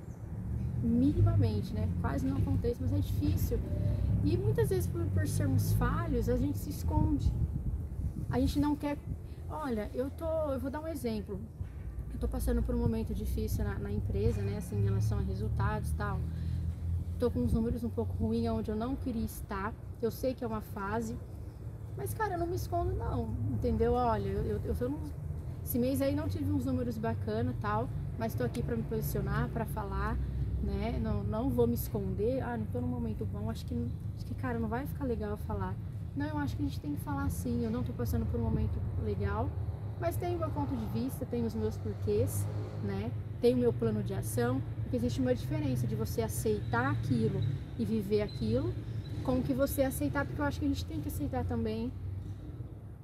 minimamente, 0.81 1.73
né? 1.73 1.89
Quase 2.01 2.25
não 2.25 2.37
acontece, 2.37 2.79
mas 2.81 2.93
é 2.93 2.99
difícil. 2.99 3.59
E 4.23 4.37
muitas 4.37 4.69
vezes 4.69 4.87
por, 4.87 5.05
por 5.07 5.27
sermos 5.27 5.73
falhos, 5.73 6.29
a 6.29 6.37
gente 6.37 6.57
se 6.57 6.69
esconde. 6.69 7.31
A 8.29 8.39
gente 8.39 8.59
não 8.59 8.75
quer. 8.75 8.97
Olha, 9.49 9.89
eu 9.93 10.09
tô. 10.11 10.25
Eu 10.51 10.59
vou 10.59 10.69
dar 10.69 10.79
um 10.81 10.87
exemplo 10.87 11.39
estou 12.19 12.29
passando 12.29 12.61
por 12.61 12.75
um 12.75 12.77
momento 12.77 13.13
difícil 13.13 13.63
na, 13.63 13.79
na, 13.79 13.91
empresa, 13.91 14.41
né, 14.41 14.57
assim, 14.57 14.77
em 14.77 14.83
relação 14.83 15.19
a 15.19 15.21
resultados 15.21 15.91
tal. 15.93 16.19
Estou 17.13 17.31
com 17.31 17.39
uns 17.39 17.53
números 17.53 17.83
um 17.83 17.89
pouco 17.89 18.13
ruins, 18.13 18.49
onde 18.49 18.69
eu 18.69 18.75
não 18.75 18.95
queria 18.95 19.23
estar. 19.23 19.73
Eu 20.01 20.11
sei 20.11 20.33
que 20.33 20.43
é 20.43 20.47
uma 20.47 20.61
fase, 20.61 21.17
mas, 21.97 22.13
cara, 22.13 22.33
eu 22.33 22.39
não 22.39 22.47
me 22.47 22.55
escondo, 22.55 22.93
não, 22.93 23.29
entendeu? 23.51 23.93
Olha, 23.93 24.27
eu, 24.27 24.61
eu, 24.63 24.75
eu 24.79 24.89
não, 24.89 24.99
esse 25.69 25.77
mês 25.77 26.01
aí 26.01 26.15
não 26.15 26.27
tive 26.27 26.51
uns 26.51 26.65
números 26.65 26.97
bacanas 26.97 27.55
tal, 27.61 27.87
mas 28.17 28.31
estou 28.31 28.43
aqui 28.43 28.63
para 28.63 28.75
me 28.75 28.81
posicionar, 28.81 29.49
para 29.49 29.67
falar, 29.67 30.17
né? 30.63 30.99
Não, 30.99 31.23
não 31.23 31.47
vou 31.47 31.67
me 31.67 31.75
esconder. 31.75 32.41
Ah, 32.41 32.57
não 32.57 32.63
estou 32.63 32.81
num 32.81 32.87
momento 32.87 33.23
bom. 33.23 33.51
Acho 33.51 33.67
que, 33.67 33.75
acho 34.15 34.25
que, 34.25 34.33
cara, 34.33 34.57
não 34.57 34.67
vai 34.67 34.87
ficar 34.87 35.05
legal 35.05 35.37
falar. 35.37 35.75
Não, 36.15 36.25
eu 36.25 36.39
acho 36.39 36.57
que 36.57 36.63
a 36.63 36.65
gente 36.65 36.79
tem 36.79 36.95
que 36.95 37.01
falar 37.01 37.29
sim. 37.29 37.63
Eu 37.63 37.69
não 37.69 37.81
estou 37.81 37.93
passando 37.93 38.25
por 38.25 38.39
um 38.39 38.43
momento 38.45 38.79
legal, 39.05 39.47
mas 40.01 40.17
tenho 40.17 40.37
o 40.37 40.39
meu 40.39 40.49
ponto 40.49 40.75
de 40.75 40.85
vista, 40.87 41.23
tenho 41.23 41.45
os 41.45 41.53
meus 41.53 41.77
porquês, 41.77 42.47
né? 42.83 43.11
Tenho 43.39 43.55
o 43.55 43.59
meu 43.59 43.71
plano 43.71 44.01
de 44.01 44.15
ação, 44.15 44.59
porque 44.81 44.97
existe 44.97 45.21
uma 45.21 45.35
diferença 45.35 45.85
de 45.85 45.93
você 45.93 46.23
aceitar 46.23 46.89
aquilo 46.93 47.39
e 47.77 47.85
viver 47.85 48.23
aquilo, 48.23 48.73
com 49.23 49.39
que 49.43 49.53
você 49.53 49.83
aceitar, 49.83 50.25
porque 50.25 50.41
eu 50.41 50.45
acho 50.45 50.59
que 50.59 50.65
a 50.65 50.69
gente 50.69 50.83
tem 50.83 50.99
que 50.99 51.09
aceitar 51.09 51.45
também 51.45 51.91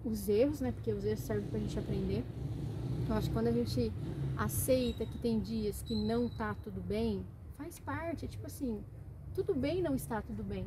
os 0.04 0.28
erros, 0.28 0.62
né? 0.62 0.72
Porque 0.72 0.92
os 0.92 1.06
erros 1.06 1.20
servem 1.20 1.48
pra 1.48 1.60
gente 1.60 1.78
aprender. 1.78 2.26
Eu 3.08 3.16
acho 3.16 3.28
que 3.28 3.34
quando 3.34 3.48
a 3.48 3.52
gente 3.52 3.94
aceita 4.36 5.06
que 5.06 5.20
tem 5.20 5.40
dias 5.40 5.84
que 5.84 5.94
não 5.96 6.28
tá 6.28 6.56
tudo 6.64 6.82
bem, 6.82 7.24
faz 7.56 7.80
parte, 7.80 8.28
tipo 8.28 8.48
assim, 8.48 8.84
tudo 9.36 9.54
bem 9.54 9.82
não 9.82 9.96
estar 9.96 10.24
tudo 10.24 10.44
bem. 10.44 10.66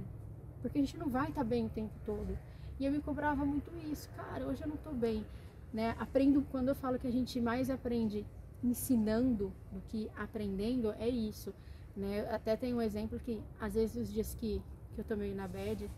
Porque 0.62 0.79
a 0.79 0.81
gente 0.81 0.96
não 0.96 1.09
vai 1.09 1.31
estar 1.31 1.42
tá 1.42 1.44
bem 1.44 1.66
o 1.66 1.68
tempo 1.68 1.92
todo. 2.07 2.38
E 2.79 2.87
eu 2.87 2.92
me 2.92 3.01
cobrava 3.01 3.44
muito 3.44 3.70
isso, 3.90 4.09
cara, 4.11 4.46
hoje 4.46 4.62
eu 4.62 4.68
não 4.68 4.77
tô 4.77 4.92
bem, 4.92 5.27
né? 5.72 5.96
Aprendo 5.98 6.42
quando 6.51 6.68
eu 6.68 6.77
falo 6.77 6.96
que 6.96 7.09
a 7.09 7.12
gente 7.12 7.40
mais 7.40 7.70
aprende 7.70 8.24
ensinando 8.62 9.53
do 9.72 9.81
que 9.88 10.09
aprendendo, 10.16 10.92
é 10.92 11.09
isso, 11.09 11.53
né? 11.96 12.29
Até 12.31 12.57
tem 12.57 12.72
um 12.72 12.81
exemplo 12.81 13.18
que 13.18 13.42
às 13.61 13.74
vezes 13.74 13.96
os 13.96 14.12
dias 14.12 14.33
que, 14.35 14.62
que 14.94 15.01
eu 15.01 15.05
tô 15.05 15.16
meio 15.16 15.35
na 15.35 15.48
bed, 15.48 15.90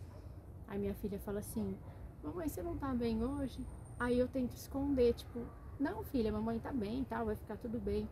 a 0.66 0.78
minha 0.78 0.94
filha 0.94 1.18
fala 1.18 1.40
assim: 1.40 1.76
"Mamãe, 2.24 2.48
você 2.48 2.62
não 2.62 2.78
tá 2.78 2.94
bem 2.94 3.22
hoje?" 3.22 3.58
Aí 3.98 4.18
eu 4.18 4.26
tento 4.26 4.56
esconder, 4.56 5.12
tipo, 5.12 5.40
"Não, 5.80 6.04
filha, 6.04 6.30
mamãe 6.30 6.58
tá 6.58 6.72
bem, 6.72 7.04
tal, 7.04 7.26
vai 7.26 7.36
ficar 7.36 7.56
tudo 7.56 7.78
bem." 7.80 8.08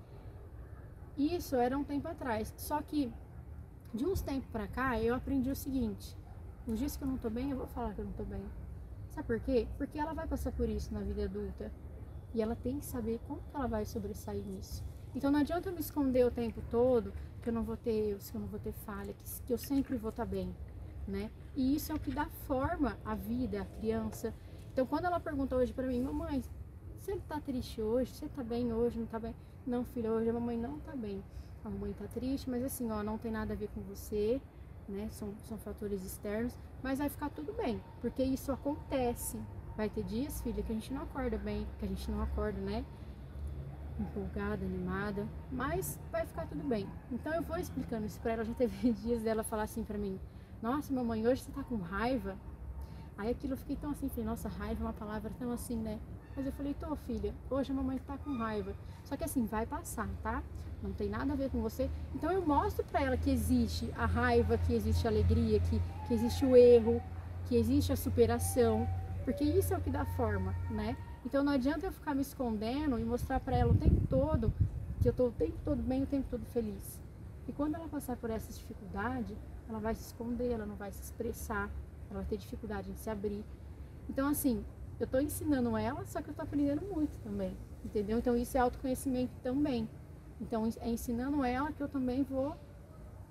Isso 1.16 1.57
era 1.57 1.76
um 1.76 1.85
tempo 1.85 2.09
atrás. 2.09 2.52
Só 2.57 2.81
que 2.81 3.12
de 3.92 4.04
uns 4.04 4.20
tempos 4.20 4.48
pra 4.50 4.68
cá, 4.68 5.00
eu 5.00 5.14
aprendi 5.14 5.50
o 5.50 5.57
seguinte: 5.57 6.16
os 6.66 6.78
dias 6.78 6.96
que 6.96 7.02
eu 7.02 7.09
não 7.09 7.18
tô 7.18 7.31
bem, 7.31 7.50
eu 7.50 7.57
vou 7.57 7.66
falar 7.66 7.94
que 7.94 8.00
eu 8.00 8.04
não 8.04 8.12
tô 8.12 8.24
bem. 8.24 8.44
Sabe 9.11 9.26
por 9.26 9.40
quê? 9.40 9.66
Porque 9.76 9.98
ela 9.98 10.12
vai 10.12 10.26
passar 10.26 10.52
por 10.52 10.68
isso 10.68 10.92
na 10.92 11.00
vida 11.00 11.24
adulta. 11.24 11.72
E 12.35 12.42
ela 12.42 12.54
tem 12.54 12.78
que 12.78 12.85
saber 12.85 13.18
como 13.26 13.40
que 13.40 13.57
ela 13.57 13.66
vai 13.66 13.85
sobressair 13.85 14.44
nisso. 14.44 14.85
Então 15.14 15.31
não 15.31 15.40
adianta 15.40 15.68
eu 15.68 15.72
me 15.72 15.81
esconder 15.81 16.24
o 16.26 16.31
tempo 16.31 16.62
todo 16.70 17.12
que 17.42 17.48
eu 17.48 17.52
não 17.52 17.62
vou 17.62 17.76
ter 17.76 18.11
erros, 18.11 18.31
que 18.31 18.37
eu 18.37 18.40
não 18.40 18.48
vou 18.48 18.61
ter 18.61 18.72
falha, 18.72 19.14
que, 19.14 19.42
que 19.42 19.52
eu 19.52 19.59
sempre 19.59 19.96
vou 19.96 20.11
estar 20.11 20.26
tá 20.26 20.31
bem, 20.31 20.54
né? 21.07 21.31
E 21.57 21.74
isso 21.74 21.90
é 21.90 21.94
o 21.94 21.98
que 21.98 22.11
dá 22.11 22.26
forma 22.46 22.98
à 23.04 23.14
vida, 23.14 23.62
à 23.62 23.64
criança. 23.64 24.35
Então 24.72 24.87
quando 24.87 25.07
ela 25.07 25.18
pergunta 25.18 25.57
hoje 25.57 25.72
para 25.72 25.87
mim, 25.87 26.02
mamãe, 26.02 26.42
você 27.00 27.16
tá 27.28 27.40
triste 27.40 27.80
hoje? 27.80 28.12
Você 28.12 28.28
tá 28.28 28.42
bem 28.42 28.72
hoje? 28.72 28.98
Não 28.98 29.06
tá 29.06 29.18
bem? 29.18 29.34
Não, 29.66 29.84
filha, 29.84 30.11
hoje 30.12 30.28
a 30.30 30.32
mamãe 30.32 30.56
não 30.56 30.78
tá 30.80 30.94
bem. 30.94 31.22
A 31.64 31.70
mamãe 31.70 31.92
tá 31.92 32.06
triste, 32.06 32.48
mas 32.48 32.64
assim, 32.64 32.90
ó, 32.90 33.02
não 33.02 33.18
tem 33.18 33.30
nada 33.30 33.52
a 33.52 33.56
ver 33.56 33.68
com 33.68 33.80
você 33.82 34.40
né? 34.88 35.08
São, 35.11 35.34
são 35.44 35.58
fatores 35.58 36.04
externos, 36.04 36.58
mas 36.82 36.98
vai 36.98 37.08
ficar 37.08 37.28
tudo 37.30 37.52
bem, 37.52 37.80
porque 38.00 38.22
isso 38.22 38.50
acontece. 38.50 39.38
Vai 39.76 39.88
ter 39.88 40.02
dias, 40.02 40.40
filha, 40.40 40.62
que 40.62 40.72
a 40.72 40.74
gente 40.74 40.92
não 40.92 41.02
acorda 41.02 41.38
bem, 41.38 41.66
que 41.78 41.84
a 41.84 41.88
gente 41.88 42.11
não 42.11 42.22
acorda, 42.22 42.61
né? 42.61 42.84
Empolgada, 44.00 44.64
animada, 44.64 45.26
mas 45.52 46.00
vai 46.11 46.26
ficar 46.26 46.46
tudo 46.46 46.64
bem. 46.64 46.88
Então 47.12 47.32
eu 47.34 47.42
vou 47.42 47.56
explicando 47.58 48.06
isso 48.06 48.18
pra 48.20 48.32
ela. 48.32 48.44
Já 48.44 48.54
teve 48.54 48.90
dias 48.92 49.22
dela 49.22 49.44
falar 49.44 49.64
assim 49.64 49.84
pra 49.84 49.98
mim: 49.98 50.18
Nossa, 50.62 50.92
mamãe, 50.92 51.26
hoje 51.26 51.42
você 51.42 51.52
tá 51.52 51.62
com 51.62 51.76
raiva? 51.76 52.37
Aí 53.18 53.31
aquilo 53.31 53.54
eu 53.54 53.59
fiquei 53.59 53.76
tão 53.76 53.90
assim, 53.90 54.09
falei: 54.09 54.24
Nossa, 54.24 54.48
raiva 54.48 54.83
é 54.83 54.87
uma 54.87 54.92
palavra 54.92 55.31
tão 55.38 55.52
assim, 55.52 55.76
né? 55.76 55.98
Mas 56.37 56.46
eu 56.46 56.52
falei: 56.52 56.72
Tô, 56.74 56.94
filha, 56.96 57.35
hoje 57.50 57.72
a 57.72 57.74
mamãe 57.74 57.98
tá 57.98 58.16
com 58.16 58.33
raiva. 58.38 58.72
Só 59.04 59.16
que 59.16 59.24
assim, 59.24 59.44
vai 59.44 59.66
passar, 59.66 60.09
tá? 60.22 60.42
não 60.83 60.92
tem 60.92 61.09
nada 61.09 61.33
a 61.33 61.37
ver 61.37 61.50
com 61.50 61.61
você. 61.61 61.90
Então 62.14 62.31
eu 62.31 62.44
mostro 62.44 62.85
para 62.85 63.02
ela 63.02 63.16
que 63.16 63.31
existe 63.31 63.92
a 63.96 64.07
raiva, 64.07 64.57
que 64.59 64.72
existe 64.72 65.07
a 65.07 65.11
alegria, 65.11 65.61
que, 65.61 65.81
que 66.07 66.14
existe 66.14 66.44
o 66.44 66.57
erro, 66.57 67.02
que 67.46 67.57
existe 67.57 67.92
a 67.92 67.96
superação, 67.96 68.88
porque 69.24 69.44
isso 69.44 69.74
é 69.74 69.76
o 69.76 69.81
que 69.81 69.90
dá 69.90 70.04
forma, 70.04 70.54
né? 70.70 70.96
Então 71.24 71.42
não 71.42 71.52
adianta 71.52 71.87
eu 71.87 71.92
ficar 71.92 72.14
me 72.14 72.22
escondendo 72.22 72.98
e 72.98 73.04
mostrar 73.04 73.40
para 73.40 73.57
ela 73.57 73.72
o 73.72 73.76
tempo 73.76 74.07
todo 74.09 74.52
que 75.00 75.09
eu 75.09 75.11
estou 75.11 75.28
o 75.28 75.33
tempo 75.33 75.57
todo 75.64 75.83
bem, 75.83 76.02
o 76.02 76.07
tempo 76.07 76.26
todo 76.31 76.44
feliz. 76.46 77.00
E 77.46 77.52
quando 77.52 77.74
ela 77.74 77.88
passar 77.88 78.16
por 78.16 78.31
essa 78.31 78.52
dificuldade, 78.52 79.37
ela 79.68 79.78
vai 79.78 79.94
se 79.94 80.02
esconder, 80.02 80.50
ela 80.50 80.66
não 80.66 80.74
vai 80.74 80.90
se 80.90 81.02
expressar, 81.02 81.70
ela 82.11 82.21
vai 82.21 82.29
ter 82.29 82.37
dificuldade 82.37 82.90
em 82.90 82.97
se 82.97 83.11
abrir. 83.11 83.44
Então 84.09 84.29
assim, 84.29 84.64
eu 84.99 85.05
estou 85.05 85.21
ensinando 85.21 85.77
ela, 85.77 86.05
só 86.07 86.21
que 86.21 86.29
eu 86.29 86.33
estou 86.33 86.44
aprendendo 86.44 86.83
muito 86.83 87.16
também, 87.18 87.57
entendeu? 87.85 88.18
Então 88.18 88.37
isso 88.37 88.57
é 88.57 88.61
autoconhecimento 88.61 89.33
também. 89.42 89.88
Então 90.40 90.68
é 90.81 90.88
ensinando 90.88 91.44
ela 91.44 91.73
que 91.73 91.83
eu 91.83 91.88
também 91.88 92.23
vou 92.23 92.57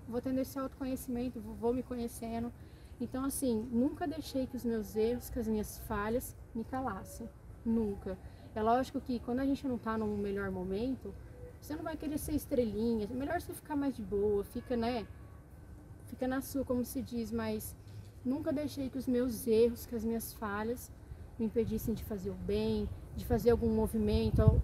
vou 0.08 0.22
tendo 0.22 0.40
esse 0.40 0.58
autoconhecimento, 0.58 1.42
vou, 1.42 1.74
me 1.74 1.84
conhecendo. 1.84 2.52
Então 3.00 3.26
assim, 3.26 3.68
nunca 3.72 4.08
deixei 4.08 4.48
que 4.48 4.56
os 4.56 4.64
meus 4.64 4.96
erros, 4.96 5.30
que 5.30 5.38
as 5.38 5.48
minhas 5.48 5.80
falhas 5.80 6.36
me 6.56 6.64
calassem. 6.64 7.30
Nunca. 7.66 8.18
É 8.56 8.62
lógico 8.62 9.02
que 9.02 9.20
quando 9.20 9.42
a 9.42 9.46
gente 9.46 9.68
não 9.68 9.76
está 9.76 9.98
no 9.98 10.08
melhor 10.18 10.50
momento, 10.50 11.14
você 11.62 11.76
não 11.76 11.84
vai 11.84 11.98
querer 11.98 12.18
ser 12.18 12.34
estrelinha. 12.34 13.08
Melhor 13.08 13.42
você 13.42 13.54
ficar 13.54 13.76
mais 13.76 13.96
de 13.96 14.02
boa, 14.02 14.44
fica, 14.46 14.78
né? 14.78 15.06
Fica 16.06 16.28
na 16.28 16.42
sua, 16.42 16.64
como 16.64 16.86
se 16.86 17.02
diz, 17.02 17.32
mas 17.32 17.76
nunca 18.28 18.52
deixei 18.52 18.90
que 18.90 18.98
os 18.98 19.08
meus 19.08 19.48
erros, 19.48 19.86
que 19.86 19.96
as 19.96 20.04
minhas 20.04 20.34
falhas 20.34 20.92
me 21.40 21.46
impedissem 21.46 21.94
de 21.94 22.04
fazer 22.04 22.30
o 22.30 22.36
bem, 22.36 22.88
de 23.16 23.26
fazer 23.26 23.52
algum 23.52 23.70
movimento, 23.70 24.62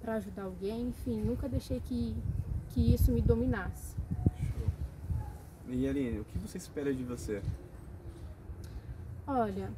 para 0.00 0.14
ajudar 0.14 0.44
alguém, 0.44 0.88
enfim, 0.88 1.20
nunca 1.20 1.48
deixei 1.48 1.80
que, 1.80 2.14
que 2.70 2.94
isso 2.94 3.10
me 3.12 3.20
dominasse. 3.20 3.96
Show. 4.36 4.68
E 5.68 5.88
Aline, 5.88 6.20
o 6.20 6.24
que 6.24 6.38
você 6.38 6.58
espera 6.58 6.94
de 6.94 7.02
você? 7.02 7.42
Olha, 9.26 9.70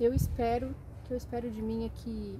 eu 0.00 0.12
espero, 0.12 0.68
o 0.68 1.06
que 1.06 1.12
eu 1.12 1.16
espero 1.16 1.50
de 1.50 1.62
mim 1.62 1.84
é 1.84 1.88
que, 1.88 2.38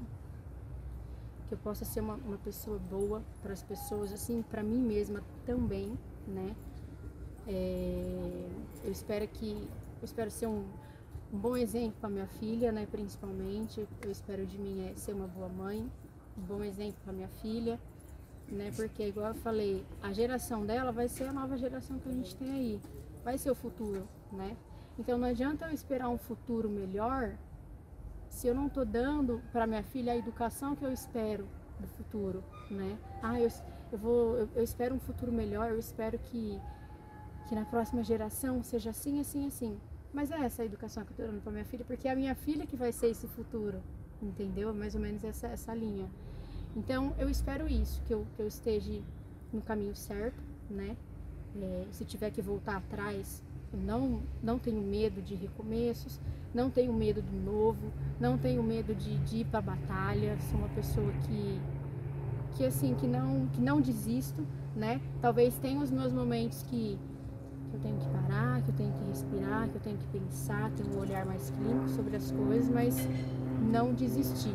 que 1.48 1.54
eu 1.54 1.58
possa 1.58 1.84
ser 1.84 2.00
uma, 2.00 2.14
uma 2.14 2.38
pessoa 2.38 2.78
boa 2.78 3.22
para 3.42 3.52
as 3.52 3.62
pessoas, 3.62 4.12
assim, 4.12 4.42
para 4.42 4.62
mim 4.62 4.80
mesma 4.80 5.22
também, 5.46 5.96
né? 6.26 6.54
É, 7.46 8.48
eu 8.84 8.92
espero 8.92 9.26
que, 9.28 9.68
eu 10.00 10.04
espero 10.04 10.30
ser 10.30 10.46
um, 10.46 10.64
um 11.32 11.38
bom 11.38 11.56
exemplo 11.56 11.96
para 12.00 12.08
minha 12.08 12.26
filha, 12.26 12.70
né, 12.70 12.86
principalmente. 12.90 13.86
Eu 14.02 14.10
espero 14.10 14.46
de 14.46 14.58
mim 14.58 14.88
é 14.88 14.94
ser 14.94 15.12
uma 15.12 15.26
boa 15.26 15.48
mãe, 15.48 15.90
um 16.36 16.42
bom 16.42 16.62
exemplo 16.62 17.00
para 17.02 17.12
minha 17.12 17.28
filha, 17.28 17.80
né? 18.48 18.70
Porque 18.74 19.06
igual 19.06 19.28
eu 19.28 19.34
falei, 19.34 19.84
a 20.02 20.12
geração 20.12 20.64
dela 20.64 20.92
vai 20.92 21.08
ser 21.08 21.24
a 21.24 21.32
nova 21.32 21.56
geração 21.56 21.98
que 21.98 22.08
a 22.08 22.12
gente 22.12 22.36
tem 22.36 22.50
aí, 22.50 22.80
vai 23.24 23.36
ser 23.36 23.50
o 23.50 23.54
futuro, 23.54 24.08
né? 24.32 24.56
Então 24.98 25.18
não 25.18 25.28
adianta 25.28 25.66
eu 25.66 25.72
esperar 25.72 26.08
um 26.08 26.18
futuro 26.18 26.68
melhor 26.68 27.36
se 28.28 28.46
eu 28.46 28.54
não 28.54 28.66
estou 28.66 28.84
dando 28.84 29.42
para 29.52 29.66
minha 29.66 29.82
filha 29.82 30.12
a 30.12 30.16
educação 30.16 30.74
que 30.76 30.84
eu 30.84 30.92
espero 30.92 31.46
do 31.80 31.86
futuro, 31.88 32.42
né? 32.70 32.98
Ah, 33.22 33.40
eu, 33.40 33.48
eu 33.92 33.98
vou, 33.98 34.36
eu, 34.36 34.48
eu 34.54 34.62
espero 34.62 34.94
um 34.94 35.00
futuro 35.00 35.32
melhor, 35.32 35.70
eu 35.70 35.78
espero 35.78 36.18
que 36.18 36.60
que 37.48 37.54
na 37.54 37.64
próxima 37.64 38.04
geração 38.04 38.62
seja 38.62 38.90
assim, 38.90 39.20
assim, 39.20 39.46
assim. 39.46 39.80
Mas 40.12 40.30
é 40.30 40.36
essa 40.36 40.62
a 40.62 40.64
educação 40.64 41.04
que 41.04 41.10
eu 41.10 41.14
estou 41.14 41.26
dando 41.26 41.42
para 41.42 41.52
minha 41.52 41.64
filha, 41.64 41.84
porque 41.84 42.08
é 42.08 42.12
a 42.12 42.16
minha 42.16 42.34
filha 42.34 42.66
que 42.66 42.76
vai 42.76 42.92
ser 42.92 43.08
esse 43.08 43.26
futuro, 43.26 43.80
entendeu? 44.22 44.74
Mais 44.74 44.94
ou 44.94 45.00
menos 45.00 45.22
essa, 45.22 45.48
essa 45.48 45.74
linha. 45.74 46.08
Então 46.76 47.14
eu 47.18 47.28
espero 47.28 47.68
isso, 47.68 48.02
que 48.06 48.14
eu, 48.14 48.26
que 48.36 48.42
eu 48.42 48.46
esteja 48.46 49.00
no 49.52 49.60
caminho 49.60 49.94
certo, 49.94 50.42
né? 50.70 50.96
É, 51.60 51.86
se 51.90 52.04
tiver 52.04 52.30
que 52.30 52.42
voltar 52.42 52.76
atrás, 52.76 53.42
eu 53.72 53.78
não, 53.80 54.22
não 54.42 54.58
tenho 54.58 54.80
medo 54.80 55.20
de 55.20 55.34
recomeços, 55.34 56.18
não 56.54 56.70
tenho 56.70 56.92
medo 56.92 57.20
do 57.20 57.32
novo, 57.32 57.92
não 58.18 58.38
tenho 58.38 58.62
medo 58.62 58.94
de, 58.94 59.18
de 59.18 59.38
ir 59.38 59.44
para 59.46 59.58
a 59.58 59.62
batalha. 59.62 60.38
Sou 60.50 60.58
uma 60.58 60.68
pessoa 60.68 61.12
que, 61.26 61.60
que 62.56 62.64
assim, 62.64 62.94
que 62.94 63.06
não, 63.06 63.46
que 63.48 63.60
não 63.60 63.80
desisto, 63.80 64.46
né? 64.74 65.00
Talvez 65.20 65.56
tenha 65.58 65.80
os 65.80 65.90
meus 65.90 66.12
momentos 66.12 66.62
que, 66.62 66.98
que 67.68 67.76
eu 67.76 67.80
tenho 67.80 67.96
que 67.98 68.08
parar, 68.08 68.62
que 68.62 68.70
eu 68.70 68.74
tenho 68.74 68.92
que 68.92 69.04
respirar, 69.08 69.68
que 69.68 69.76
eu 69.76 69.80
tenho 69.80 69.96
que 69.98 70.06
pensar, 70.18 70.70
ter 70.72 70.84
um 70.84 70.98
olhar 70.98 71.24
mais 71.26 71.50
clínico 71.50 71.88
sobre 71.90 72.16
as 72.16 72.30
coisas, 72.30 72.68
mas 72.68 72.96
não 73.70 73.94
desistir, 73.94 74.54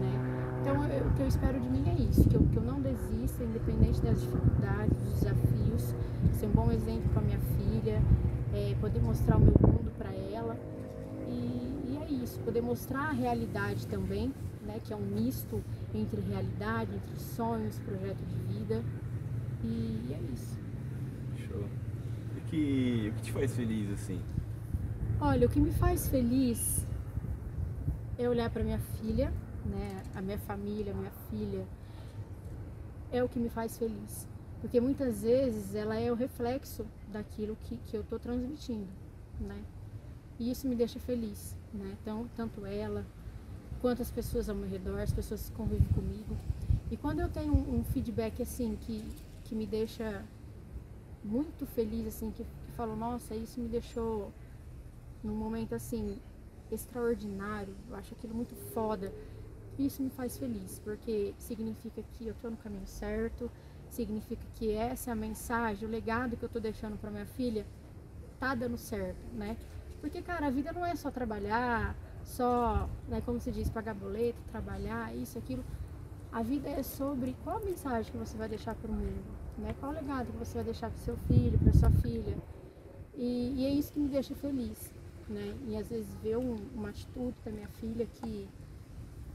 né? 0.00 0.34
Então, 0.60 0.82
eu, 0.84 1.06
o 1.06 1.12
que 1.12 1.22
eu 1.22 1.28
espero 1.28 1.60
de 1.60 1.68
mim 1.68 1.84
é 1.88 1.94
isso, 1.94 2.28
que 2.28 2.34
eu, 2.34 2.42
que 2.42 2.56
eu 2.56 2.62
não 2.62 2.80
desista, 2.80 3.44
independente 3.44 4.00
das 4.00 4.20
dificuldades, 4.20 4.96
dos 4.96 5.20
desafios, 5.20 5.94
ser 6.32 6.46
um 6.46 6.52
bom 6.52 6.72
exemplo 6.72 7.08
para 7.12 7.22
minha 7.22 7.38
filha, 7.38 8.02
é, 8.54 8.74
poder 8.80 9.00
mostrar 9.00 9.36
o 9.36 9.40
meu 9.40 9.54
mundo 9.60 9.92
para 9.98 10.12
ela. 10.14 10.56
E, 11.28 11.92
e, 11.92 11.98
é 12.00 12.10
isso, 12.10 12.38
poder 12.40 12.62
mostrar 12.62 13.08
a 13.08 13.12
realidade 13.12 13.86
também, 13.86 14.32
né, 14.64 14.80
que 14.84 14.92
é 14.92 14.96
um 14.96 15.00
misto 15.00 15.62
entre 15.94 16.20
realidade, 16.20 16.90
entre 16.94 17.20
sonhos, 17.20 17.78
projeto 17.80 18.18
de 18.18 18.54
vida. 18.54 18.82
E, 19.62 19.66
e 20.08 20.14
é 20.14 20.32
isso. 20.32 20.63
Que, 22.54 23.08
o 23.08 23.12
que 23.14 23.22
te 23.22 23.32
faz 23.32 23.56
feliz 23.56 23.90
assim? 23.92 24.20
Olha, 25.20 25.46
o 25.46 25.50
que 25.50 25.60
me 25.60 25.72
faz 25.72 26.08
feliz 26.08 26.86
é 28.18 28.28
olhar 28.28 28.48
para 28.50 28.62
minha 28.62 28.78
filha 28.78 29.32
né, 29.64 30.02
a 30.14 30.20
minha 30.20 30.38
família, 30.38 30.92
a 30.92 30.96
minha 30.96 31.10
filha, 31.30 31.66
é 33.10 33.22
o 33.22 33.28
que 33.28 33.38
me 33.38 33.48
faz 33.48 33.78
feliz. 33.78 34.28
Porque 34.60 34.80
muitas 34.80 35.22
vezes 35.22 35.74
ela 35.74 35.98
é 35.98 36.10
o 36.10 36.14
reflexo 36.14 36.86
daquilo 37.12 37.56
que, 37.64 37.76
que 37.86 37.96
eu 37.96 38.00
estou 38.00 38.18
transmitindo, 38.18 38.88
né? 39.40 39.62
E 40.38 40.50
isso 40.50 40.66
me 40.66 40.74
deixa 40.74 40.98
feliz, 40.98 41.56
né? 41.72 41.96
Então, 42.00 42.28
tanto 42.34 42.64
ela, 42.66 43.04
quanto 43.80 44.02
as 44.02 44.10
pessoas 44.10 44.48
ao 44.48 44.56
meu 44.56 44.68
redor, 44.68 44.98
as 45.00 45.12
pessoas 45.12 45.48
que 45.48 45.56
convivem 45.56 45.86
comigo. 45.88 46.36
E 46.90 46.96
quando 46.96 47.20
eu 47.20 47.28
tenho 47.28 47.54
um, 47.54 47.80
um 47.80 47.84
feedback 47.84 48.42
assim, 48.42 48.76
que, 48.80 49.04
que 49.44 49.54
me 49.54 49.66
deixa 49.66 50.24
muito 51.24 51.66
feliz, 51.66 52.06
assim, 52.06 52.30
que, 52.30 52.44
que 52.44 52.72
falo, 52.72 52.94
nossa, 52.94 53.34
isso 53.34 53.58
me 53.58 53.68
deixou 53.68 54.30
num 55.22 55.34
momento 55.34 55.74
assim 55.74 56.20
extraordinário, 56.70 57.74
eu 57.88 57.96
acho 57.96 58.14
aquilo 58.14 58.34
muito 58.34 58.54
foda. 58.72 59.12
Isso 59.78 60.02
me 60.02 60.10
faz 60.10 60.36
feliz, 60.36 60.80
porque 60.84 61.34
significa 61.38 62.02
que 62.12 62.28
eu 62.28 62.34
tô 62.40 62.50
no 62.50 62.56
caminho 62.56 62.86
certo, 62.86 63.50
significa 63.90 64.42
que 64.54 64.72
essa 64.72 65.10
é 65.10 65.12
a 65.12 65.16
mensagem, 65.16 65.88
o 65.88 65.90
legado 65.90 66.36
que 66.36 66.44
eu 66.44 66.48
tô 66.48 66.60
deixando 66.60 66.98
para 66.98 67.10
minha 67.10 67.26
filha 67.26 67.66
tá 68.38 68.54
dando 68.54 68.76
certo, 68.76 69.24
né? 69.34 69.56
Porque, 70.00 70.20
cara, 70.20 70.46
a 70.46 70.50
vida 70.50 70.72
não 70.72 70.84
é 70.84 70.94
só 70.94 71.10
trabalhar, 71.10 71.96
só, 72.24 72.88
né, 73.08 73.22
como 73.24 73.40
se 73.40 73.50
diz, 73.50 73.70
pagar 73.70 73.94
boleto, 73.94 74.38
trabalhar, 74.50 75.14
isso, 75.16 75.38
aquilo. 75.38 75.64
A 76.30 76.42
vida 76.42 76.68
é 76.68 76.82
sobre 76.82 77.34
qual 77.42 77.56
a 77.56 77.60
mensagem 77.60 78.12
que 78.12 78.18
você 78.18 78.36
vai 78.36 78.48
deixar 78.48 78.74
para 78.74 78.90
o 78.90 78.94
mundo, 78.94 79.24
né? 79.58 79.74
Qual 79.78 79.92
o 79.92 79.94
legado 79.94 80.32
que 80.32 80.38
você 80.38 80.54
vai 80.54 80.64
deixar 80.64 80.90
para 80.90 80.98
seu 80.98 81.16
filho, 81.28 81.58
para 81.58 81.72
sua 81.72 81.90
filha. 81.90 82.36
E, 83.16 83.54
e, 83.56 83.66
é 83.66 83.70
isso 83.70 83.92
que 83.92 84.00
me 84.00 84.08
deixa 84.08 84.34
feliz, 84.34 84.92
né? 85.28 85.56
E 85.68 85.76
às 85.76 85.88
vezes 85.88 86.12
ver 86.22 86.36
um, 86.36 86.56
uma 86.74 86.88
atitude 86.88 87.36
da 87.44 87.52
minha 87.52 87.68
filha 87.68 88.06
que, 88.06 88.48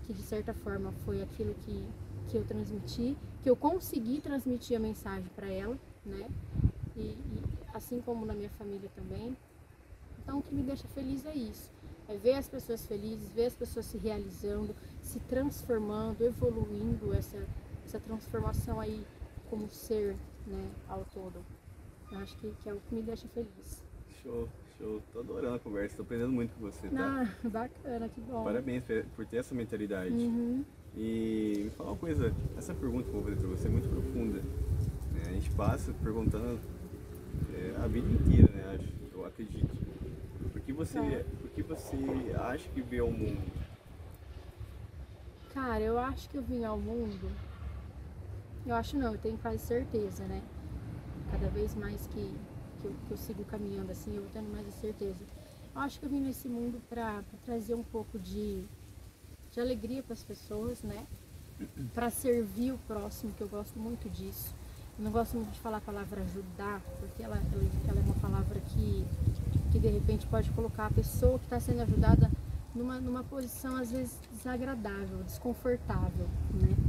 que 0.04 0.14
de 0.14 0.22
certa 0.22 0.54
forma 0.54 0.92
foi 1.06 1.22
aquilo 1.22 1.54
que, 1.66 1.86
que 2.28 2.38
eu 2.38 2.44
transmiti, 2.44 3.18
que 3.42 3.50
eu 3.50 3.56
consegui 3.56 4.20
transmitir 4.20 4.76
a 4.76 4.80
mensagem 4.80 5.30
para 5.36 5.48
ela, 5.48 5.78
né? 6.06 6.28
E, 6.98 7.02
e, 7.02 7.44
assim 7.74 8.02
como 8.02 8.26
na 8.26 8.34
minha 8.34 8.50
família 8.52 8.90
também. 8.96 9.36
Então 10.22 10.40
o 10.40 10.42
que 10.42 10.54
me 10.54 10.62
deixa 10.62 10.88
feliz 10.90 11.26
é 11.26 11.34
isso. 11.34 11.72
É 12.10 12.18
ver 12.18 12.34
as 12.34 12.50
pessoas 12.50 12.86
felizes, 12.86 13.32
ver 13.32 13.46
as 13.46 13.56
pessoas 13.56 13.86
se 13.86 13.98
realizando, 13.98 14.76
se 15.02 15.20
transformando, 15.22 16.22
evoluindo 16.22 17.14
essa, 17.14 17.38
essa 17.86 18.00
transformação 18.00 18.80
aí 18.80 19.06
como 19.50 19.70
ser, 19.70 20.16
né, 20.46 20.70
ao 20.88 21.06
todo. 21.14 21.44
Eu 22.12 22.20
acho 22.20 22.36
que, 22.38 22.52
que 22.62 22.70
é 22.70 22.74
o 22.74 22.80
que 22.88 22.96
me 22.96 23.02
deixa 23.02 23.28
feliz. 23.30 23.84
Show, 24.22 24.48
show. 24.78 25.02
Tô 25.14 25.20
adorando 25.20 25.56
a 25.56 25.60
conversa, 25.60 25.98
tô 25.98 26.04
aprendendo 26.04 26.32
muito 26.32 26.54
com 26.56 26.62
você, 26.62 26.88
tá? 26.88 27.24
Ah, 27.24 27.28
bacana, 27.48 28.10
que 28.10 28.22
bom. 28.22 28.44
Parabéns 28.44 28.84
por 29.16 29.26
ter 29.26 29.38
essa 29.38 29.54
mentalidade. 29.54 30.14
Uhum. 30.14 30.64
E 30.96 31.64
me 31.66 31.70
fala 31.72 31.92
uma 31.92 31.98
coisa, 31.98 32.34
essa 32.58 32.74
pergunta 32.74 33.04
que 33.04 33.10
eu 33.10 33.22
vou 33.22 33.24
fazer 33.24 33.36
pra 33.36 33.48
você 33.48 33.68
é 33.68 33.72
muito 33.72 33.90
profunda. 33.90 34.40
Né? 34.40 35.24
A 35.28 35.32
gente 35.32 35.50
passa 35.52 35.94
perguntando 36.04 36.60
é, 37.54 37.76
a 37.84 37.88
vida 37.88 38.08
inteira, 38.08 38.52
né? 38.52 38.76
Acho, 38.76 38.94
eu 39.14 39.26
acredito. 39.26 39.78
Por 40.52 40.62
que 40.62 40.74
você, 40.74 40.98
é. 40.98 41.26
por 41.42 41.50
que 41.52 41.62
você 41.62 41.98
acha 42.40 42.68
que 42.70 42.82
vê 42.82 43.02
o 43.02 43.12
mundo? 43.12 43.42
Cara, 45.54 45.82
eu 45.82 46.00
acho 46.00 46.30
que 46.30 46.38
eu 46.38 46.42
vim 46.42 46.64
ao 46.64 46.78
mundo. 46.78 47.30
Eu 48.66 48.76
acho 48.76 48.98
não, 48.98 49.14
eu 49.14 49.18
tenho 49.18 49.38
quase 49.38 49.60
certeza, 49.60 50.24
né? 50.26 50.42
Cada 51.32 51.48
vez 51.50 51.76
mais 51.76 52.06
que, 52.08 52.34
que, 52.82 52.86
eu, 52.86 52.94
que 53.08 53.12
eu 53.12 53.18
sigo 53.18 53.44
caminhando 53.46 53.92
assim, 53.92 54.16
eu 54.16 54.22
vou 54.22 54.32
tendo 54.32 54.52
mais 54.52 54.68
a 54.68 54.72
certeza. 54.72 55.24
Eu 55.76 55.82
acho 55.82 56.00
que 56.00 56.06
eu 56.06 56.10
vim 56.10 56.20
nesse 56.20 56.48
mundo 56.48 56.82
para 56.90 57.24
trazer 57.46 57.74
um 57.74 57.84
pouco 57.84 58.20
de, 58.20 58.64
de 59.52 59.60
alegria 59.60 60.04
para 60.04 60.14
as 60.14 60.24
pessoas, 60.24 60.82
né? 60.84 61.06
Para 61.94 62.10
servir 62.10 62.72
o 62.74 62.78
próximo, 62.80 63.34
que 63.34 63.42
eu 63.42 63.48
gosto 63.48 63.80
muito 63.80 64.10
disso. 64.10 64.54
Eu 64.98 65.06
não 65.06 65.12
gosto 65.12 65.36
muito 65.36 65.52
de 65.52 65.60
falar 65.60 65.78
a 65.78 65.82
palavra 65.82 66.22
ajudar, 66.22 66.82
porque 67.00 67.24
ela, 67.24 67.38
ela 67.88 68.00
é 68.00 68.04
uma 68.04 68.16
palavra 68.16 68.60
que, 68.60 69.06
que 69.72 69.80
de 69.80 69.88
repente 69.88 70.28
pode 70.28 70.50
colocar 70.52 70.88
a 70.88 70.92
pessoa 70.92 71.40
que 71.40 71.46
está 71.46 71.60
sendo 71.60 71.82
ajudada 71.82 72.30
numa, 72.76 73.00
numa 73.00 73.24
posição 73.24 73.76
às 73.78 73.92
vezes 73.92 74.20
desagradável, 74.34 75.24
desconfortável, 75.24 76.28
né? 76.54 76.89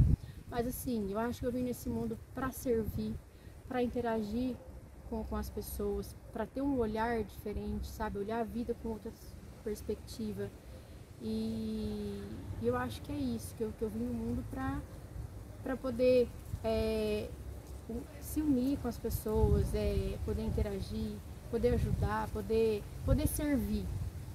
Mas 0.51 0.67
assim, 0.67 1.09
eu 1.09 1.17
acho 1.17 1.39
que 1.39 1.45
eu 1.45 1.51
vim 1.51 1.63
nesse 1.63 1.87
mundo 1.87 2.19
para 2.35 2.51
servir, 2.51 3.15
para 3.69 3.81
interagir 3.81 4.57
com, 5.09 5.23
com 5.23 5.37
as 5.37 5.49
pessoas, 5.49 6.13
para 6.33 6.45
ter 6.45 6.61
um 6.61 6.77
olhar 6.77 7.23
diferente, 7.23 7.87
sabe? 7.87 8.19
Olhar 8.19 8.41
a 8.41 8.43
vida 8.43 8.75
com 8.83 8.89
outra 8.89 9.11
perspectiva. 9.63 10.51
E, 11.21 12.21
eu 12.61 12.75
acho 12.75 13.01
que 13.01 13.13
é 13.13 13.15
isso, 13.15 13.55
que 13.55 13.63
eu, 13.63 13.71
que 13.79 13.81
eu 13.81 13.89
vim 13.89 13.99
no 13.99 14.13
mundo 14.13 14.43
para 15.63 15.77
poder 15.77 16.27
é, 16.65 17.29
se 18.19 18.41
unir 18.41 18.77
com 18.79 18.89
as 18.89 18.97
pessoas, 18.97 19.73
é, 19.73 20.17
poder 20.25 20.43
interagir, 20.43 21.15
poder 21.49 21.75
ajudar, 21.75 22.27
poder, 22.29 22.83
poder 23.05 23.27
servir, 23.27 23.85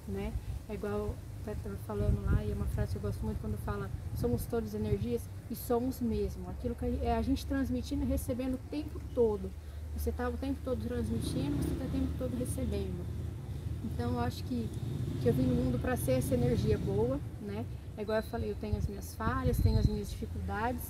né? 0.07 0.33
É 0.67 0.73
igual 0.73 1.13
estava 1.51 1.77
falando 1.85 2.25
lá, 2.25 2.43
e 2.43 2.51
é 2.51 2.53
uma 2.53 2.65
frase 2.65 2.91
que 2.91 2.97
eu 2.97 3.01
gosto 3.01 3.23
muito 3.23 3.39
quando 3.39 3.57
fala 3.59 3.89
somos 4.15 4.45
todos 4.47 4.73
energias 4.73 5.29
e 5.49 5.55
somos 5.55 6.01
mesmo. 6.01 6.49
Aquilo 6.49 6.75
que 6.75 6.85
é 7.01 7.15
a 7.15 7.21
gente 7.21 7.45
transmitindo 7.45 8.03
e 8.03 8.07
recebendo 8.07 8.55
o 8.55 8.69
tempo 8.69 8.99
todo. 9.13 9.49
Você 9.95 10.09
está 10.09 10.29
o 10.29 10.33
tempo 10.33 10.59
todo 10.63 10.83
transmitindo, 10.83 11.57
você 11.57 11.73
está 11.73 11.85
o 11.85 11.89
tempo 11.89 12.09
todo 12.17 12.37
recebendo. 12.37 13.05
Então 13.83 14.13
eu 14.13 14.19
acho 14.19 14.43
que, 14.43 14.69
que 15.21 15.27
eu 15.27 15.33
vim 15.33 15.43
no 15.43 15.55
mundo 15.55 15.79
para 15.79 15.95
ser 15.95 16.13
essa 16.13 16.33
energia 16.33 16.77
boa, 16.77 17.19
né? 17.41 17.65
É 17.97 18.03
igual 18.03 18.19
eu 18.19 18.23
falei, 18.23 18.51
eu 18.51 18.55
tenho 18.55 18.77
as 18.77 18.85
minhas 18.85 19.15
falhas, 19.15 19.57
tenho 19.59 19.79
as 19.79 19.87
minhas 19.87 20.09
dificuldades, 20.09 20.83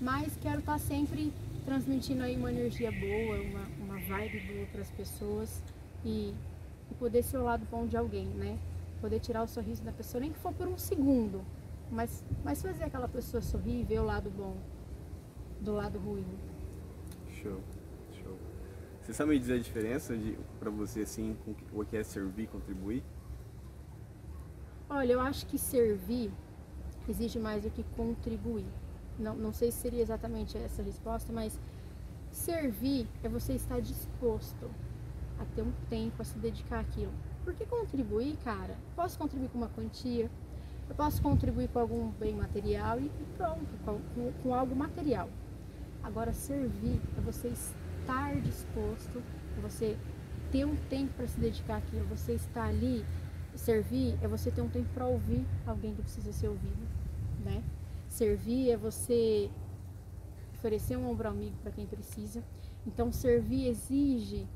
mas 0.00 0.36
quero 0.42 0.58
estar 0.58 0.72
tá 0.72 0.78
sempre 0.78 1.32
transmitindo 1.64 2.24
aí 2.24 2.36
uma 2.36 2.50
energia 2.50 2.90
boa, 2.90 3.40
uma, 3.40 3.68
uma 3.84 4.00
vibe 4.00 4.40
boa 4.52 4.66
para 4.66 4.82
as 4.82 4.90
pessoas 4.90 5.62
e, 6.04 6.34
e, 6.90 6.94
poder 6.98 7.22
ser 7.22 7.36
o 7.36 7.44
lado 7.44 7.64
bom 7.70 7.86
de 7.86 7.96
alguém, 7.96 8.26
né? 8.26 8.58
Poder 9.00 9.20
tirar 9.20 9.44
o 9.44 9.48
sorriso 9.48 9.82
da 9.82 9.92
pessoa, 9.92 10.20
nem 10.20 10.32
que 10.32 10.38
for 10.38 10.52
por 10.52 10.66
um 10.66 10.76
segundo, 10.76 11.42
mas, 11.92 12.24
mas 12.42 12.60
fazer 12.60 12.84
aquela 12.84 13.06
pessoa 13.06 13.40
sorrir 13.40 13.80
e 13.80 13.84
ver 13.84 14.00
o 14.00 14.04
lado 14.04 14.30
bom 14.30 14.56
do 15.60 15.72
lado 15.72 15.98
ruim. 15.98 16.26
Show, 17.28 17.60
show. 18.10 18.36
Você 19.00 19.12
sabe 19.12 19.30
me 19.30 19.38
dizer 19.38 19.54
a 19.54 19.58
diferença 19.58 20.16
de 20.16 20.36
para 20.58 20.70
você 20.70 21.02
assim, 21.02 21.36
com 21.44 21.54
o 21.80 21.84
que 21.84 21.96
é 21.96 22.02
servir, 22.02 22.48
contribuir? 22.48 23.04
Olha, 24.88 25.12
eu 25.12 25.20
acho 25.20 25.46
que 25.46 25.58
servir 25.58 26.32
exige 27.08 27.38
mais 27.38 27.62
do 27.62 27.70
que 27.70 27.84
contribuir 27.96 28.66
não, 29.18 29.34
não 29.34 29.52
sei 29.52 29.70
se 29.70 29.78
seria 29.78 30.02
exatamente 30.02 30.56
essa 30.56 30.82
resposta, 30.82 31.32
mas 31.32 31.58
servir 32.30 33.06
é 33.22 33.28
você 33.28 33.54
estar 33.54 33.80
disposto 33.80 34.70
a 35.38 35.44
ter 35.54 35.62
um 35.62 35.72
tempo 35.88 36.22
a 36.22 36.24
se 36.24 36.38
dedicar 36.38 36.80
àquilo. 36.80 37.12
Porque 37.44 37.66
contribuir, 37.66 38.36
cara, 38.38 38.76
posso 38.94 39.18
contribuir 39.18 39.48
com 39.48 39.58
uma 39.58 39.68
quantia, 39.68 40.30
eu 40.88 40.94
posso 40.94 41.22
contribuir 41.22 41.68
com 41.68 41.78
algum 41.78 42.10
bem 42.10 42.34
material 42.34 43.00
e, 43.00 43.10
pronto, 43.36 43.66
com, 43.84 44.32
com 44.42 44.54
algo 44.54 44.74
material. 44.74 45.28
Agora, 46.02 46.32
servir 46.32 47.00
é 47.16 47.20
você 47.20 47.48
estar 47.48 48.34
disposto, 48.40 49.22
é 49.56 49.60
você 49.60 49.96
ter 50.50 50.64
um 50.64 50.76
tempo 50.88 51.14
para 51.14 51.26
se 51.26 51.38
dedicar 51.38 51.76
àquilo, 51.76 52.04
você 52.06 52.34
estar 52.34 52.64
ali. 52.64 53.04
Servir 53.54 54.18
é 54.22 54.28
você 54.28 54.50
ter 54.50 54.62
um 54.62 54.68
tempo 54.68 54.88
para 54.94 55.06
ouvir 55.06 55.46
alguém 55.66 55.94
que 55.94 56.02
precisa 56.02 56.32
ser 56.32 56.48
ouvido, 56.48 56.88
né? 57.44 57.62
Servir 58.08 58.70
é 58.70 58.76
você 58.76 59.50
oferecer 60.54 60.96
um 60.96 61.10
ombro 61.10 61.28
amigo 61.28 61.56
para 61.62 61.72
quem 61.72 61.86
precisa. 61.86 62.42
Então, 62.86 63.12
servir 63.12 63.68
exige 63.68 64.46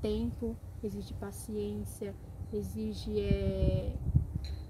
tempo, 0.00 0.56
exige 0.82 1.14
paciência, 1.14 2.14
exige, 2.52 3.18
é, 3.18 3.94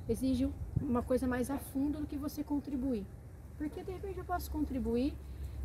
exige 0.08 0.48
uma 0.80 1.02
coisa 1.02 1.26
mais 1.26 1.50
a 1.50 1.58
fundo 1.58 2.00
do 2.00 2.06
que 2.06 2.16
você 2.16 2.42
contribuir. 2.42 3.06
Porque 3.56 3.82
de 3.82 3.92
repente 3.92 4.18
eu 4.18 4.24
posso 4.24 4.50
contribuir, 4.50 5.14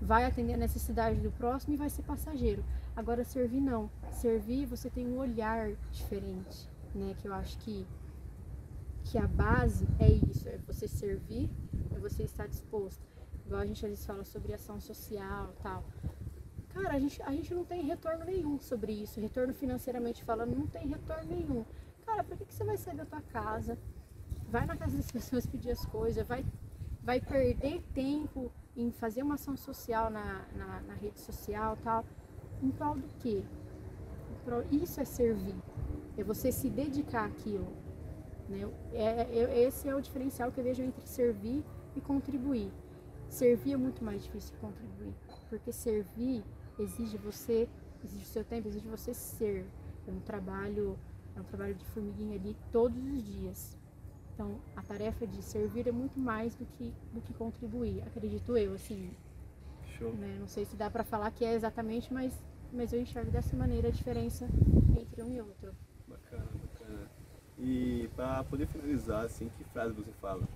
vai 0.02 0.26
atender 0.26 0.54
a 0.54 0.58
necessidade 0.58 1.20
do 1.20 1.32
próximo 1.32 1.74
e 1.74 1.78
vai 1.78 1.90
ser 1.90 2.04
passageiro. 2.04 2.64
Agora, 2.96 3.24
servir 3.24 3.62
não. 3.62 3.90
Servir, 4.12 4.66
você 4.66 4.90
tem 4.90 5.08
um 5.08 5.18
olhar 5.18 5.72
diferente, 5.92 6.70
né? 6.94 7.16
Que 7.22 7.28
eu 7.28 7.34
acho 7.34 7.58
que, 7.60 7.86
que 9.06 9.18
a 9.18 9.28
base 9.28 9.88
é 10.00 10.10
isso, 10.10 10.48
é 10.48 10.58
você 10.68 10.88
servir 10.88 11.50
é 11.96 12.00
você 12.00 12.24
estar 12.24 12.48
disposto. 12.48 13.02
Igual 13.46 13.62
a 13.62 13.66
gente 13.66 13.86
às 13.86 13.92
vezes 13.92 14.06
fala 14.06 14.24
sobre 14.24 14.54
ação 14.54 14.80
social 14.80 15.54
tal. 15.62 15.84
Cara, 16.70 16.94
a 16.94 17.00
gente, 17.00 17.22
a 17.24 17.32
gente 17.32 17.54
não 17.54 17.66
tem 17.66 17.82
retorno 17.84 18.26
nenhum 18.26 18.60
sobre 18.60 18.92
isso. 18.92 19.20
Retorno 19.20 19.54
financeiramente 19.54 20.24
falando, 20.24 20.56
não 20.56 20.68
tem 20.68 20.88
retorno 20.88 21.30
nenhum. 21.30 21.66
Cara, 22.06 22.24
por 22.24 22.38
que, 22.38 22.46
que 22.46 22.54
você 22.54 22.64
vai 22.64 22.78
sair 22.78 22.96
da 22.96 23.06
tua 23.06 23.22
casa? 23.22 23.78
Vai 24.52 24.66
na 24.66 24.76
casa 24.76 24.98
das 24.98 25.12
pessoas 25.12 25.46
pedir 25.46 25.72
as 25.72 25.86
coisas, 25.86 26.28
vai, 26.28 26.44
vai 27.04 27.22
perder 27.22 27.84
tempo 27.94 28.52
em 28.76 28.92
fazer 28.92 29.22
uma 29.22 29.36
ação 29.36 29.56
social 29.56 30.10
na, 30.10 30.46
na, 30.56 30.82
na 30.82 30.94
rede 30.96 31.20
social 31.20 31.78
tal. 31.84 32.04
Em 32.62 32.72
prol 32.72 32.96
do 32.96 33.08
quê? 33.20 33.44
Isso 34.72 35.00
é 35.00 35.06
servir. 35.06 35.56
É 36.18 36.24
você 36.24 36.52
se 36.52 36.68
dedicar 36.70 37.26
àquilo. 37.26 37.72
Né? 38.48 38.68
É, 38.92 39.22
é, 39.22 39.60
esse 39.68 39.88
é 39.88 39.96
o 39.96 40.02
diferencial 40.02 40.52
que 40.52 40.60
eu 40.60 40.64
vejo 40.64 40.82
entre 40.82 41.06
servir 41.06 41.64
e 41.96 42.02
contribuir. 42.02 42.72
Servir 43.30 43.74
é 43.74 43.78
muito 43.78 44.04
mais 44.04 44.24
difícil 44.24 44.56
que 44.56 44.60
contribuir, 44.60 45.14
porque 45.50 45.72
servir 45.72 46.44
exige 46.80 47.16
você, 47.18 47.70
exige 48.04 48.24
o 48.24 48.28
seu 48.28 48.44
tempo, 48.44 48.68
exige 48.68 48.88
você 48.88 49.14
ser. 49.14 49.68
É 50.08 50.12
um 50.12 50.20
trabalho, 50.20 50.98
é 51.36 51.40
um 51.40 51.44
trabalho 51.44 51.76
de 51.76 51.86
formiguinha 51.86 52.36
ali 52.36 52.58
todos 52.72 52.98
os 52.98 53.24
dias. 53.24 53.78
Então, 54.40 54.58
a 54.74 54.82
tarefa 54.82 55.28
de 55.28 55.44
servir 55.44 55.86
é 55.86 55.92
muito 55.92 56.18
mais 56.18 56.56
do 56.56 56.66
que, 56.66 56.94
do 57.12 57.20
que 57.20 57.34
contribuir, 57.34 58.02
acredito 58.04 58.56
eu, 58.56 58.74
assim. 58.74 59.12
Show. 59.98 60.14
Né? 60.14 60.38
Não 60.40 60.48
sei 60.48 60.64
se 60.64 60.78
dá 60.78 60.90
para 60.90 61.04
falar 61.04 61.30
que 61.32 61.44
é 61.44 61.54
exatamente, 61.54 62.14
mas, 62.14 62.34
mas 62.72 62.94
eu 62.94 63.02
enxergo 63.02 63.30
dessa 63.32 63.54
maneira 63.58 63.90
a 63.90 63.92
diferença 63.92 64.48
entre 64.98 65.22
um 65.24 65.34
e 65.34 65.42
outro. 65.42 65.76
Bacana, 66.08 66.48
bacana. 66.54 67.12
E 67.58 68.10
para 68.16 68.42
poder 68.46 68.66
finalizar, 68.68 69.26
assim, 69.26 69.52
que 69.58 69.64
frase 69.66 69.94
você 69.94 70.12
fala? 70.22 70.48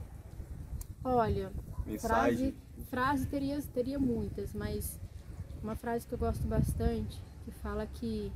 Olha, 1.03 1.51
Mensagem? 1.85 2.53
frase, 2.53 2.55
frase 2.89 3.25
teria, 3.27 3.61
teria 3.63 3.99
muitas, 3.99 4.53
mas 4.53 4.97
uma 5.61 5.75
frase 5.75 6.07
que 6.07 6.13
eu 6.13 6.19
gosto 6.19 6.47
bastante, 6.47 7.21
que 7.43 7.51
fala 7.51 7.85
que, 7.85 8.31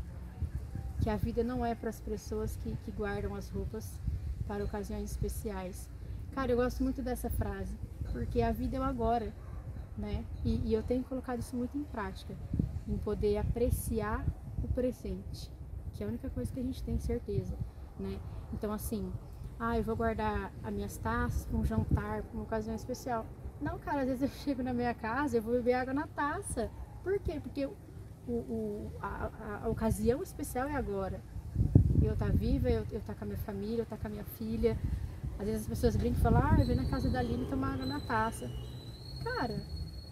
que 1.01 1.09
a 1.09 1.15
vida 1.15 1.41
não 1.41 1.65
é 1.65 1.73
para 1.73 1.89
as 1.89 2.01
pessoas 2.01 2.57
que, 2.57 2.75
que 2.83 2.91
guardam 2.91 3.33
as 3.33 3.49
roupas 3.49 3.97
para 4.47 4.63
ocasiões 4.63 5.11
especiais. 5.11 5.89
Cara, 6.31 6.51
eu 6.51 6.57
gosto 6.57 6.83
muito 6.83 7.01
dessa 7.01 7.29
frase, 7.29 7.77
porque 8.11 8.41
a 8.41 8.51
vida 8.51 8.77
é 8.77 8.79
o 8.79 8.83
agora, 8.83 9.33
né? 9.97 10.23
E, 10.45 10.69
e 10.69 10.73
eu 10.73 10.83
tenho 10.83 11.03
colocado 11.03 11.39
isso 11.39 11.55
muito 11.55 11.77
em 11.77 11.83
prática, 11.83 12.35
em 12.87 12.97
poder 12.97 13.37
apreciar 13.37 14.25
o 14.63 14.67
presente, 14.67 15.51
que 15.93 16.03
é 16.03 16.05
a 16.05 16.09
única 16.09 16.29
coisa 16.29 16.51
que 16.51 16.59
a 16.59 16.63
gente 16.63 16.83
tem 16.83 16.99
certeza, 16.99 17.57
né? 17.99 18.19
Então, 18.53 18.71
assim, 18.71 19.11
ah, 19.59 19.77
eu 19.77 19.83
vou 19.83 19.95
guardar 19.95 20.51
as 20.63 20.73
minhas 20.73 20.97
taças 20.97 21.45
para 21.45 21.57
um 21.57 21.65
jantar, 21.65 22.21
para 22.21 22.33
uma 22.33 22.43
ocasião 22.43 22.75
especial. 22.75 23.25
Não, 23.59 23.79
cara, 23.79 24.01
às 24.01 24.07
vezes 24.07 24.21
eu 24.21 24.29
chego 24.29 24.61
na 24.61 24.73
minha 24.73 24.93
casa, 24.93 25.37
eu 25.37 25.41
vou 25.41 25.53
beber 25.53 25.73
água 25.73 25.93
na 25.93 26.07
taça. 26.07 26.69
Por 27.03 27.19
quê? 27.19 27.39
Porque 27.39 27.65
o, 27.65 28.31
o, 28.31 28.91
a, 29.01 29.07
a, 29.25 29.65
a 29.65 29.69
ocasião 29.69 30.21
especial 30.21 30.67
é 30.67 30.75
agora. 30.75 31.21
Eu 32.07 32.15
tá 32.15 32.27
viva, 32.27 32.69
eu, 32.69 32.85
eu 32.91 33.01
tá 33.01 33.13
com 33.13 33.23
a 33.23 33.27
minha 33.27 33.39
família, 33.39 33.81
eu 33.81 33.85
tá 33.85 33.97
com 33.97 34.07
a 34.07 34.09
minha 34.09 34.23
filha. 34.23 34.77
Às 35.39 35.45
vezes 35.45 35.61
as 35.61 35.67
pessoas 35.67 35.95
brincam 35.95 36.19
e 36.19 36.21
falam, 36.21 36.41
ah, 36.43 36.55
eu 36.59 36.65
venho 36.65 36.81
na 36.81 36.89
casa 36.89 37.09
da 37.09 37.19
Aline 37.19 37.45
tomar 37.45 37.73
água 37.73 37.85
na 37.85 37.99
taça. 37.99 38.49
Cara, 39.23 39.61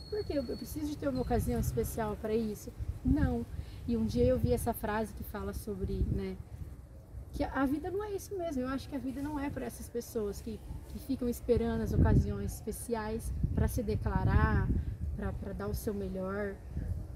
por 0.10 0.24
quê? 0.24 0.34
Eu, 0.34 0.44
eu 0.44 0.58
preciso 0.58 0.88
de 0.88 0.98
ter 0.98 1.08
uma 1.08 1.22
ocasião 1.22 1.60
especial 1.60 2.16
para 2.22 2.34
isso? 2.34 2.72
Não. 3.04 3.46
E 3.88 3.98
um 3.98 4.06
dia 4.06 4.26
eu 4.26 4.38
vi 4.38 4.52
essa 4.54 4.74
frase 4.74 5.14
que 5.14 5.24
fala 5.24 5.54
sobre, 5.54 5.94
né, 6.12 6.36
que 7.36 7.44
a 7.44 7.66
vida 7.66 7.92
não 7.92 8.04
é 8.04 8.12
isso 8.12 8.36
mesmo. 8.36 8.62
Eu 8.62 8.70
acho 8.70 8.88
que 8.88 8.96
a 8.96 9.00
vida 9.00 9.22
não 9.22 9.38
é 9.40 9.50
para 9.50 9.66
essas 9.66 9.90
pessoas 9.90 10.42
que, 10.42 10.60
que 10.88 11.00
ficam 11.00 11.28
esperando 11.28 11.82
as 11.82 11.92
ocasiões 11.92 12.54
especiais 12.54 13.32
para 13.54 13.68
se 13.68 13.84
declarar, 13.84 14.68
para 15.16 15.54
dar 15.54 15.68
o 15.68 15.76
seu 15.76 15.94
melhor. 15.94 16.56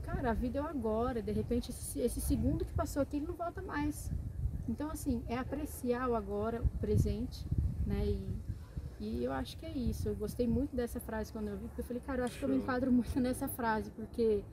Cara, 0.03 0.31
a 0.31 0.33
vida 0.33 0.59
é 0.59 0.61
o 0.61 0.65
agora. 0.65 1.21
De 1.21 1.31
repente, 1.31 1.71
esse, 1.71 1.99
esse 2.01 2.19
segundo 2.19 2.65
que 2.65 2.73
passou 2.73 3.01
aqui, 3.01 3.15
ele 3.17 3.27
não 3.27 3.33
volta 3.33 3.61
mais. 3.61 4.11
Então, 4.69 4.91
assim, 4.91 5.23
é 5.27 5.35
apreciar 5.35 6.07
o 6.07 6.15
agora, 6.15 6.61
o 6.61 6.67
presente, 6.77 7.43
né? 7.87 8.05
E, 8.05 8.39
e 8.99 9.23
eu 9.23 9.31
acho 9.31 9.57
que 9.57 9.65
é 9.65 9.71
isso. 9.71 10.07
Eu 10.07 10.15
gostei 10.15 10.47
muito 10.47 10.75
dessa 10.75 10.99
frase 10.99 11.33
quando 11.33 11.47
eu 11.47 11.57
vi, 11.57 11.67
porque 11.67 11.81
eu 11.81 11.85
falei, 11.85 12.01
cara, 12.05 12.21
eu 12.21 12.25
acho 12.25 12.37
que 12.37 12.45
eu 12.45 12.49
me 12.49 12.57
enquadro 12.57 12.91
muito 12.91 13.17
nessa 13.19 13.47
frase, 13.47 13.89
porque, 13.91 14.43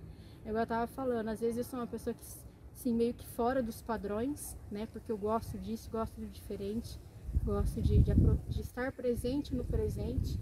eu 0.42 0.66
tava 0.66 0.87
falando, 0.87 1.29
às 1.29 1.40
vezes 1.40 1.59
eu 1.59 1.64
sou 1.64 1.79
uma 1.79 1.87
pessoa 1.87 2.14
que 2.14 2.24
assim, 2.72 2.94
meio 2.94 3.12
que 3.12 3.26
fora 3.26 3.62
dos 3.62 3.83
padrões, 3.83 4.57
né? 4.70 4.87
Porque 4.87 5.12
eu 5.12 5.18
gosto 5.18 5.59
disso, 5.59 5.90
gosto 5.90 6.18
do 6.18 6.26
diferente, 6.26 6.98
gosto 7.44 7.83
de, 7.83 7.98
de, 7.98 8.14
de 8.48 8.61
estar 8.61 8.92
presente 8.92 9.55
no 9.55 9.64
presente 9.64 10.40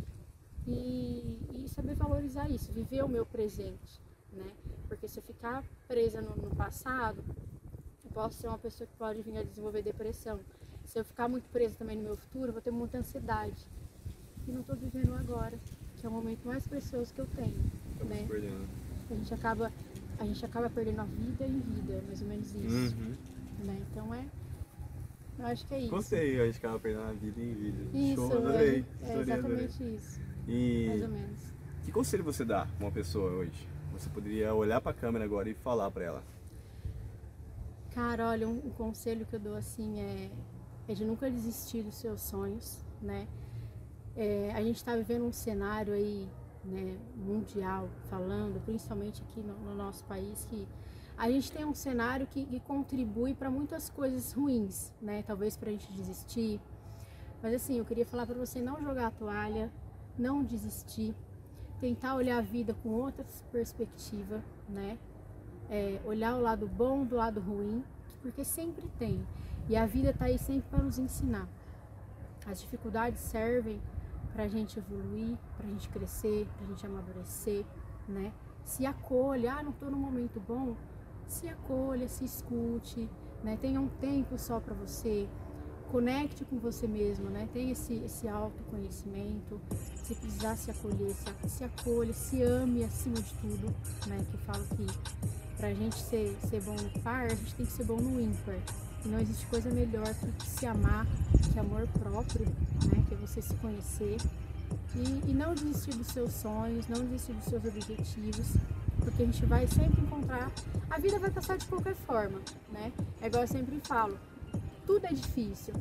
e, 0.66 1.40
e, 1.52 1.68
saber 1.68 1.94
valorizar 1.94 2.48
isso, 2.48 2.72
viver 2.72 3.04
o 3.04 3.08
meu 3.08 3.26
presente, 3.26 4.00
né? 4.32 4.46
Porque 4.88 5.08
se 5.08 5.18
eu 5.18 5.22
ficar 5.22 5.64
presa 5.88 6.20
no, 6.20 6.36
no 6.36 6.54
passado, 6.54 7.24
posso 8.14 8.40
ser 8.40 8.46
uma 8.46 8.58
pessoa 8.58 8.86
que 8.86 8.96
pode 8.96 9.20
vir 9.22 9.36
a 9.36 9.42
desenvolver 9.42 9.82
depressão. 9.82 10.38
Se 10.84 10.98
eu 10.98 11.04
ficar 11.04 11.28
muito 11.28 11.48
presa 11.50 11.74
também 11.76 11.96
no 11.96 12.04
meu 12.04 12.16
futuro, 12.16 12.46
eu 12.48 12.52
vou 12.52 12.62
ter 12.62 12.70
muita 12.70 12.98
ansiedade. 12.98 13.66
E 14.46 14.52
não 14.52 14.60
estou 14.60 14.76
vivendo 14.76 15.14
agora, 15.14 15.58
que 15.96 16.06
é 16.06 16.08
o 16.08 16.12
momento 16.12 16.46
mais 16.46 16.66
precioso 16.66 17.12
que 17.12 17.20
eu 17.20 17.26
tenho. 17.26 17.56
Estamos 17.92 18.16
né? 18.16 18.26
perdendo. 18.28 18.68
A 19.10 19.14
gente 19.14 19.34
acaba 19.34 19.72
a 20.18 20.24
gente 20.24 20.44
acaba 20.44 20.70
perdendo 20.70 21.00
a 21.00 21.04
vida 21.04 21.44
em 21.44 21.58
vida, 21.58 22.02
mais 22.06 22.22
ou 22.22 22.28
menos 22.28 22.54
isso. 22.54 22.96
Uhum. 22.96 23.16
Né? 23.64 23.82
Então 23.90 24.14
é. 24.14 24.24
Eu 25.38 25.46
acho 25.46 25.66
que 25.66 25.74
é 25.74 25.80
isso. 25.80 25.90
Gostei, 25.90 26.40
a 26.40 26.46
gente 26.46 26.58
acaba 26.58 26.78
perdendo 26.78 27.08
a 27.08 27.12
vida 27.12 27.40
em 27.40 27.54
vida. 27.54 27.98
Isso, 27.98 28.14
Show, 28.14 28.38
adorei. 28.38 28.84
é, 29.02 29.08
é 29.08 29.20
exatamente 29.20 29.74
adorei. 29.74 29.94
isso. 29.96 30.20
E 30.46 30.86
Mais 30.88 31.02
ou 31.02 31.08
menos. 31.08 31.40
que 31.84 31.90
conselho 31.90 32.22
você 32.22 32.44
dá 32.44 32.66
pra 32.66 32.86
uma 32.86 32.92
pessoa 32.92 33.30
hoje? 33.30 33.68
Você 33.92 34.08
poderia 34.10 34.54
olhar 34.54 34.80
pra 34.80 34.92
câmera 34.92 35.24
agora 35.24 35.48
e 35.48 35.54
falar 35.54 35.90
pra 35.90 36.04
ela. 36.04 36.33
Cara, 37.94 38.28
olha, 38.28 38.48
um, 38.48 38.58
um 38.66 38.70
conselho 38.70 39.24
que 39.24 39.36
eu 39.36 39.38
dou 39.38 39.54
assim 39.54 40.00
é, 40.00 40.28
é 40.88 40.94
de 40.94 41.04
nunca 41.04 41.30
desistir 41.30 41.84
dos 41.84 41.94
seus 41.94 42.22
sonhos, 42.22 42.84
né? 43.00 43.28
É, 44.16 44.50
a 44.52 44.60
gente 44.64 44.76
está 44.76 44.96
vivendo 44.96 45.24
um 45.24 45.32
cenário 45.32 45.94
aí 45.94 46.28
né, 46.64 46.98
mundial 47.14 47.88
falando, 48.10 48.60
principalmente 48.64 49.22
aqui 49.22 49.40
no, 49.40 49.54
no, 49.60 49.76
nosso 49.76 50.02
país, 50.06 50.44
que 50.50 50.66
a 51.16 51.30
gente 51.30 51.52
tem 51.52 51.64
um 51.64 51.74
cenário 51.74 52.26
que, 52.26 52.44
que 52.44 52.58
contribui 52.58 53.32
para 53.32 53.48
muitas 53.48 53.88
coisas 53.88 54.32
ruins, 54.32 54.92
né? 55.00 55.22
Talvez 55.22 55.56
para 55.56 55.68
a 55.68 55.72
gente 55.72 55.92
desistir. 55.92 56.60
Mas 57.40 57.54
assim, 57.54 57.78
eu 57.78 57.84
queria 57.84 58.04
falar 58.04 58.26
para 58.26 58.34
você 58.34 58.60
não 58.60 58.82
jogar 58.82 59.06
a 59.06 59.10
toalha, 59.12 59.72
não 60.18 60.42
desistir, 60.42 61.14
tentar 61.80 62.16
olhar 62.16 62.38
a 62.38 62.42
vida 62.42 62.74
com 62.82 62.88
outra 62.88 63.24
perspectiva, 63.52 64.42
né? 64.68 64.98
É, 65.70 66.00
olhar 66.04 66.36
o 66.36 66.40
lado 66.40 66.66
bom 66.68 67.04
do 67.04 67.16
lado 67.16 67.40
ruim, 67.40 67.82
porque 68.22 68.44
sempre 68.44 68.88
tem. 68.98 69.26
E 69.68 69.76
a 69.76 69.86
vida 69.86 70.10
está 70.10 70.26
aí 70.26 70.38
sempre 70.38 70.68
para 70.70 70.82
nos 70.82 70.98
ensinar. 70.98 71.48
As 72.46 72.60
dificuldades 72.60 73.20
servem 73.20 73.80
para 74.32 74.44
a 74.44 74.48
gente 74.48 74.78
evoluir, 74.78 75.38
para 75.56 75.66
a 75.66 75.70
gente 75.70 75.88
crescer, 75.88 76.46
para 76.56 76.66
a 76.66 76.68
gente 76.68 76.84
amadurecer, 76.86 77.64
né? 78.08 78.32
Se 78.64 78.84
acolha, 78.84 79.54
ah, 79.54 79.62
não 79.62 79.70
estou 79.70 79.90
no 79.90 79.96
momento 79.96 80.40
bom, 80.40 80.76
se 81.26 81.48
acolha, 81.48 82.08
se 82.08 82.24
escute, 82.24 83.08
né? 83.42 83.56
Tenha 83.60 83.80
um 83.80 83.88
tempo 83.88 84.36
só 84.38 84.60
para 84.60 84.74
você, 84.74 85.28
conecte 85.90 86.44
com 86.44 86.58
você 86.58 86.86
mesmo, 86.86 87.30
né? 87.30 87.48
Tenha 87.52 87.72
esse, 87.72 87.94
esse 87.94 88.28
autoconhecimento, 88.28 89.60
se 90.02 90.14
precisar 90.14 90.56
se 90.56 90.70
acolher, 90.70 91.14
se, 91.14 91.48
se 91.48 91.64
acolha, 91.64 92.12
se 92.12 92.42
ame 92.42 92.84
acima 92.84 93.16
de 93.16 93.34
tudo, 93.34 93.74
né? 94.08 94.18
Que 94.30 94.36
falo 94.38 94.64
que 94.76 94.86
para 95.56 95.68
a 95.68 95.74
gente 95.74 95.96
ser, 95.96 96.36
ser 96.48 96.60
bom 96.62 96.74
no 96.74 97.00
par, 97.00 97.26
a 97.26 97.34
gente 97.34 97.54
tem 97.54 97.66
que 97.66 97.72
ser 97.72 97.84
bom 97.84 97.96
no 97.96 98.20
ímpar. 98.20 98.58
E 99.04 99.08
não 99.08 99.18
existe 99.18 99.46
coisa 99.46 99.70
melhor 99.70 100.14
que 100.38 100.46
se 100.46 100.66
amar, 100.66 101.06
que 101.52 101.58
amor 101.58 101.86
próprio, 101.88 102.46
né? 102.46 103.04
Que 103.08 103.14
é 103.14 103.16
você 103.18 103.42
se 103.42 103.54
conhecer 103.56 104.16
e, 104.94 105.30
e 105.30 105.34
não 105.34 105.54
desistir 105.54 105.94
dos 105.94 106.06
seus 106.08 106.32
sonhos, 106.32 106.88
não 106.88 107.04
desistir 107.04 107.32
dos 107.32 107.44
seus 107.44 107.64
objetivos, 107.64 108.56
porque 108.98 109.22
a 109.22 109.26
gente 109.26 109.44
vai 109.46 109.66
sempre 109.66 110.00
encontrar. 110.00 110.50
A 110.90 110.98
vida 110.98 111.18
vai 111.18 111.30
passar 111.30 111.58
de 111.58 111.66
qualquer 111.66 111.94
forma, 111.94 112.40
né? 112.72 112.92
É 113.20 113.26
igual 113.26 113.42
eu 113.42 113.48
sempre 113.48 113.80
falo, 113.84 114.18
tudo 114.86 115.06
é 115.06 115.12
difícil. 115.12 115.74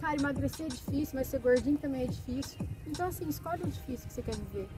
Cara, 0.00 0.16
emagrecer 0.16 0.66
é 0.66 0.68
difícil, 0.68 1.14
mas 1.14 1.26
ser 1.26 1.40
gordinho 1.40 1.78
também 1.78 2.02
é 2.02 2.06
difícil. 2.06 2.58
Então, 2.86 3.08
assim, 3.08 3.28
escolhe 3.28 3.62
o 3.62 3.66
difícil 3.66 4.06
que 4.06 4.14
você 4.14 4.22
quer 4.22 4.36
viver. 4.36 4.68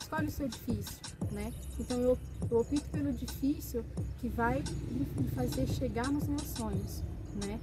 Escolhe 0.00 0.28
o 0.28 0.30
seu 0.30 0.48
difícil, 0.48 0.98
né? 1.34 1.52
Então, 1.78 1.98
eu, 1.98 2.16
eu 2.50 2.60
opto 2.60 2.88
pelo 2.90 3.12
difícil 3.12 3.84
que 4.20 4.28
vai 4.28 4.62
me 4.90 5.28
fazer 5.34 5.66
chegar 5.66 6.10
nos 6.10 6.26
meus 6.26 6.46
sonhos 6.56 7.02
né? 7.34 7.58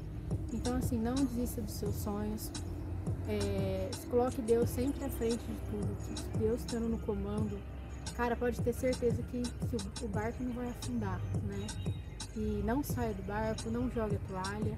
Então, 0.54 0.76
assim, 0.76 0.98
não 0.98 1.16
desista 1.16 1.62
dos 1.62 1.74
seus 1.74 1.96
sonhos. 1.96 2.52
É, 3.28 3.90
coloque 4.10 4.42
Deus 4.42 4.70
sempre 4.70 5.04
à 5.06 5.10
frente 5.10 5.44
de 5.44 5.56
tudo. 5.70 6.40
Deus 6.40 6.60
estando 6.62 6.90
no 6.90 7.00
comando, 7.00 7.58
cara, 8.16 8.36
pode 8.36 8.60
ter 8.62 8.74
certeza 8.74 9.22
que, 9.24 9.42
que 9.42 10.06
o, 10.06 10.08
barco 10.08 10.44
não 10.44 10.54
vai 10.54 10.70
afundar, 10.70 11.20
né? 11.44 11.68
E 12.36 12.62
não 12.66 12.84
saia 12.84 13.14
do 13.14 13.24
barco, 13.24 13.70
não 13.70 13.90
jogue 13.92 14.16
a 14.16 14.20
toalha. 14.28 14.78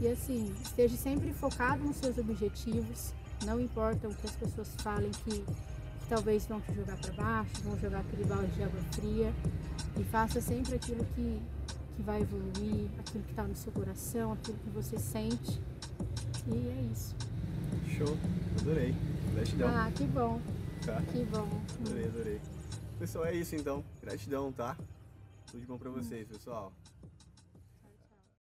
E 0.00 0.08
assim, 0.08 0.52
esteja 0.62 0.96
sempre 0.96 1.32
focado 1.32 1.84
nos 1.84 1.96
seus 1.96 2.18
objetivos. 2.18 3.12
Não 3.44 3.60
importa 3.60 4.08
o 4.08 4.14
que 4.14 4.26
as 4.26 4.36
pessoas 4.36 4.68
falem 4.78 5.10
que, 5.24 5.44
talvez 6.12 6.44
vão 6.44 6.60
te 6.60 6.74
jogar 6.74 6.98
para 6.98 7.12
baixo, 7.14 7.62
vão 7.64 7.78
jogar 7.78 8.00
aquele 8.00 8.24
balde 8.24 8.52
de 8.52 8.62
água 8.62 8.82
fria. 8.92 9.32
E 9.98 10.04
faça 10.04 10.42
sempre 10.42 10.74
aquilo 10.74 11.02
que, 11.14 11.40
que 11.96 12.02
vai 12.02 12.20
evoluir, 12.20 12.90
aquilo 13.00 13.24
que 13.24 13.30
está 13.30 13.44
no 13.44 13.56
seu 13.56 13.72
coração, 13.72 14.32
aquilo 14.32 14.58
que 14.58 14.68
você 14.70 14.98
sente. 14.98 15.58
E 16.46 16.68
é 16.68 16.88
isso. 16.92 17.14
Show, 17.96 18.14
adorei. 18.60 18.94
Gratidão. 19.34 19.68
Ah, 19.68 19.90
que 19.90 20.04
bom. 20.04 20.38
Tá? 20.84 21.00
Que 21.10 21.24
bom. 21.24 21.48
Adorei, 21.80 22.04
adorei. 22.04 22.40
Pessoal, 22.98 23.24
é 23.24 23.34
isso 23.34 23.56
então. 23.56 23.82
Gratidão, 24.02 24.52
tá? 24.52 24.76
Tudo 25.46 25.60
de 25.60 25.66
bom 25.66 25.78
pra 25.78 25.88
vocês, 25.88 26.28
pessoal. 26.28 26.72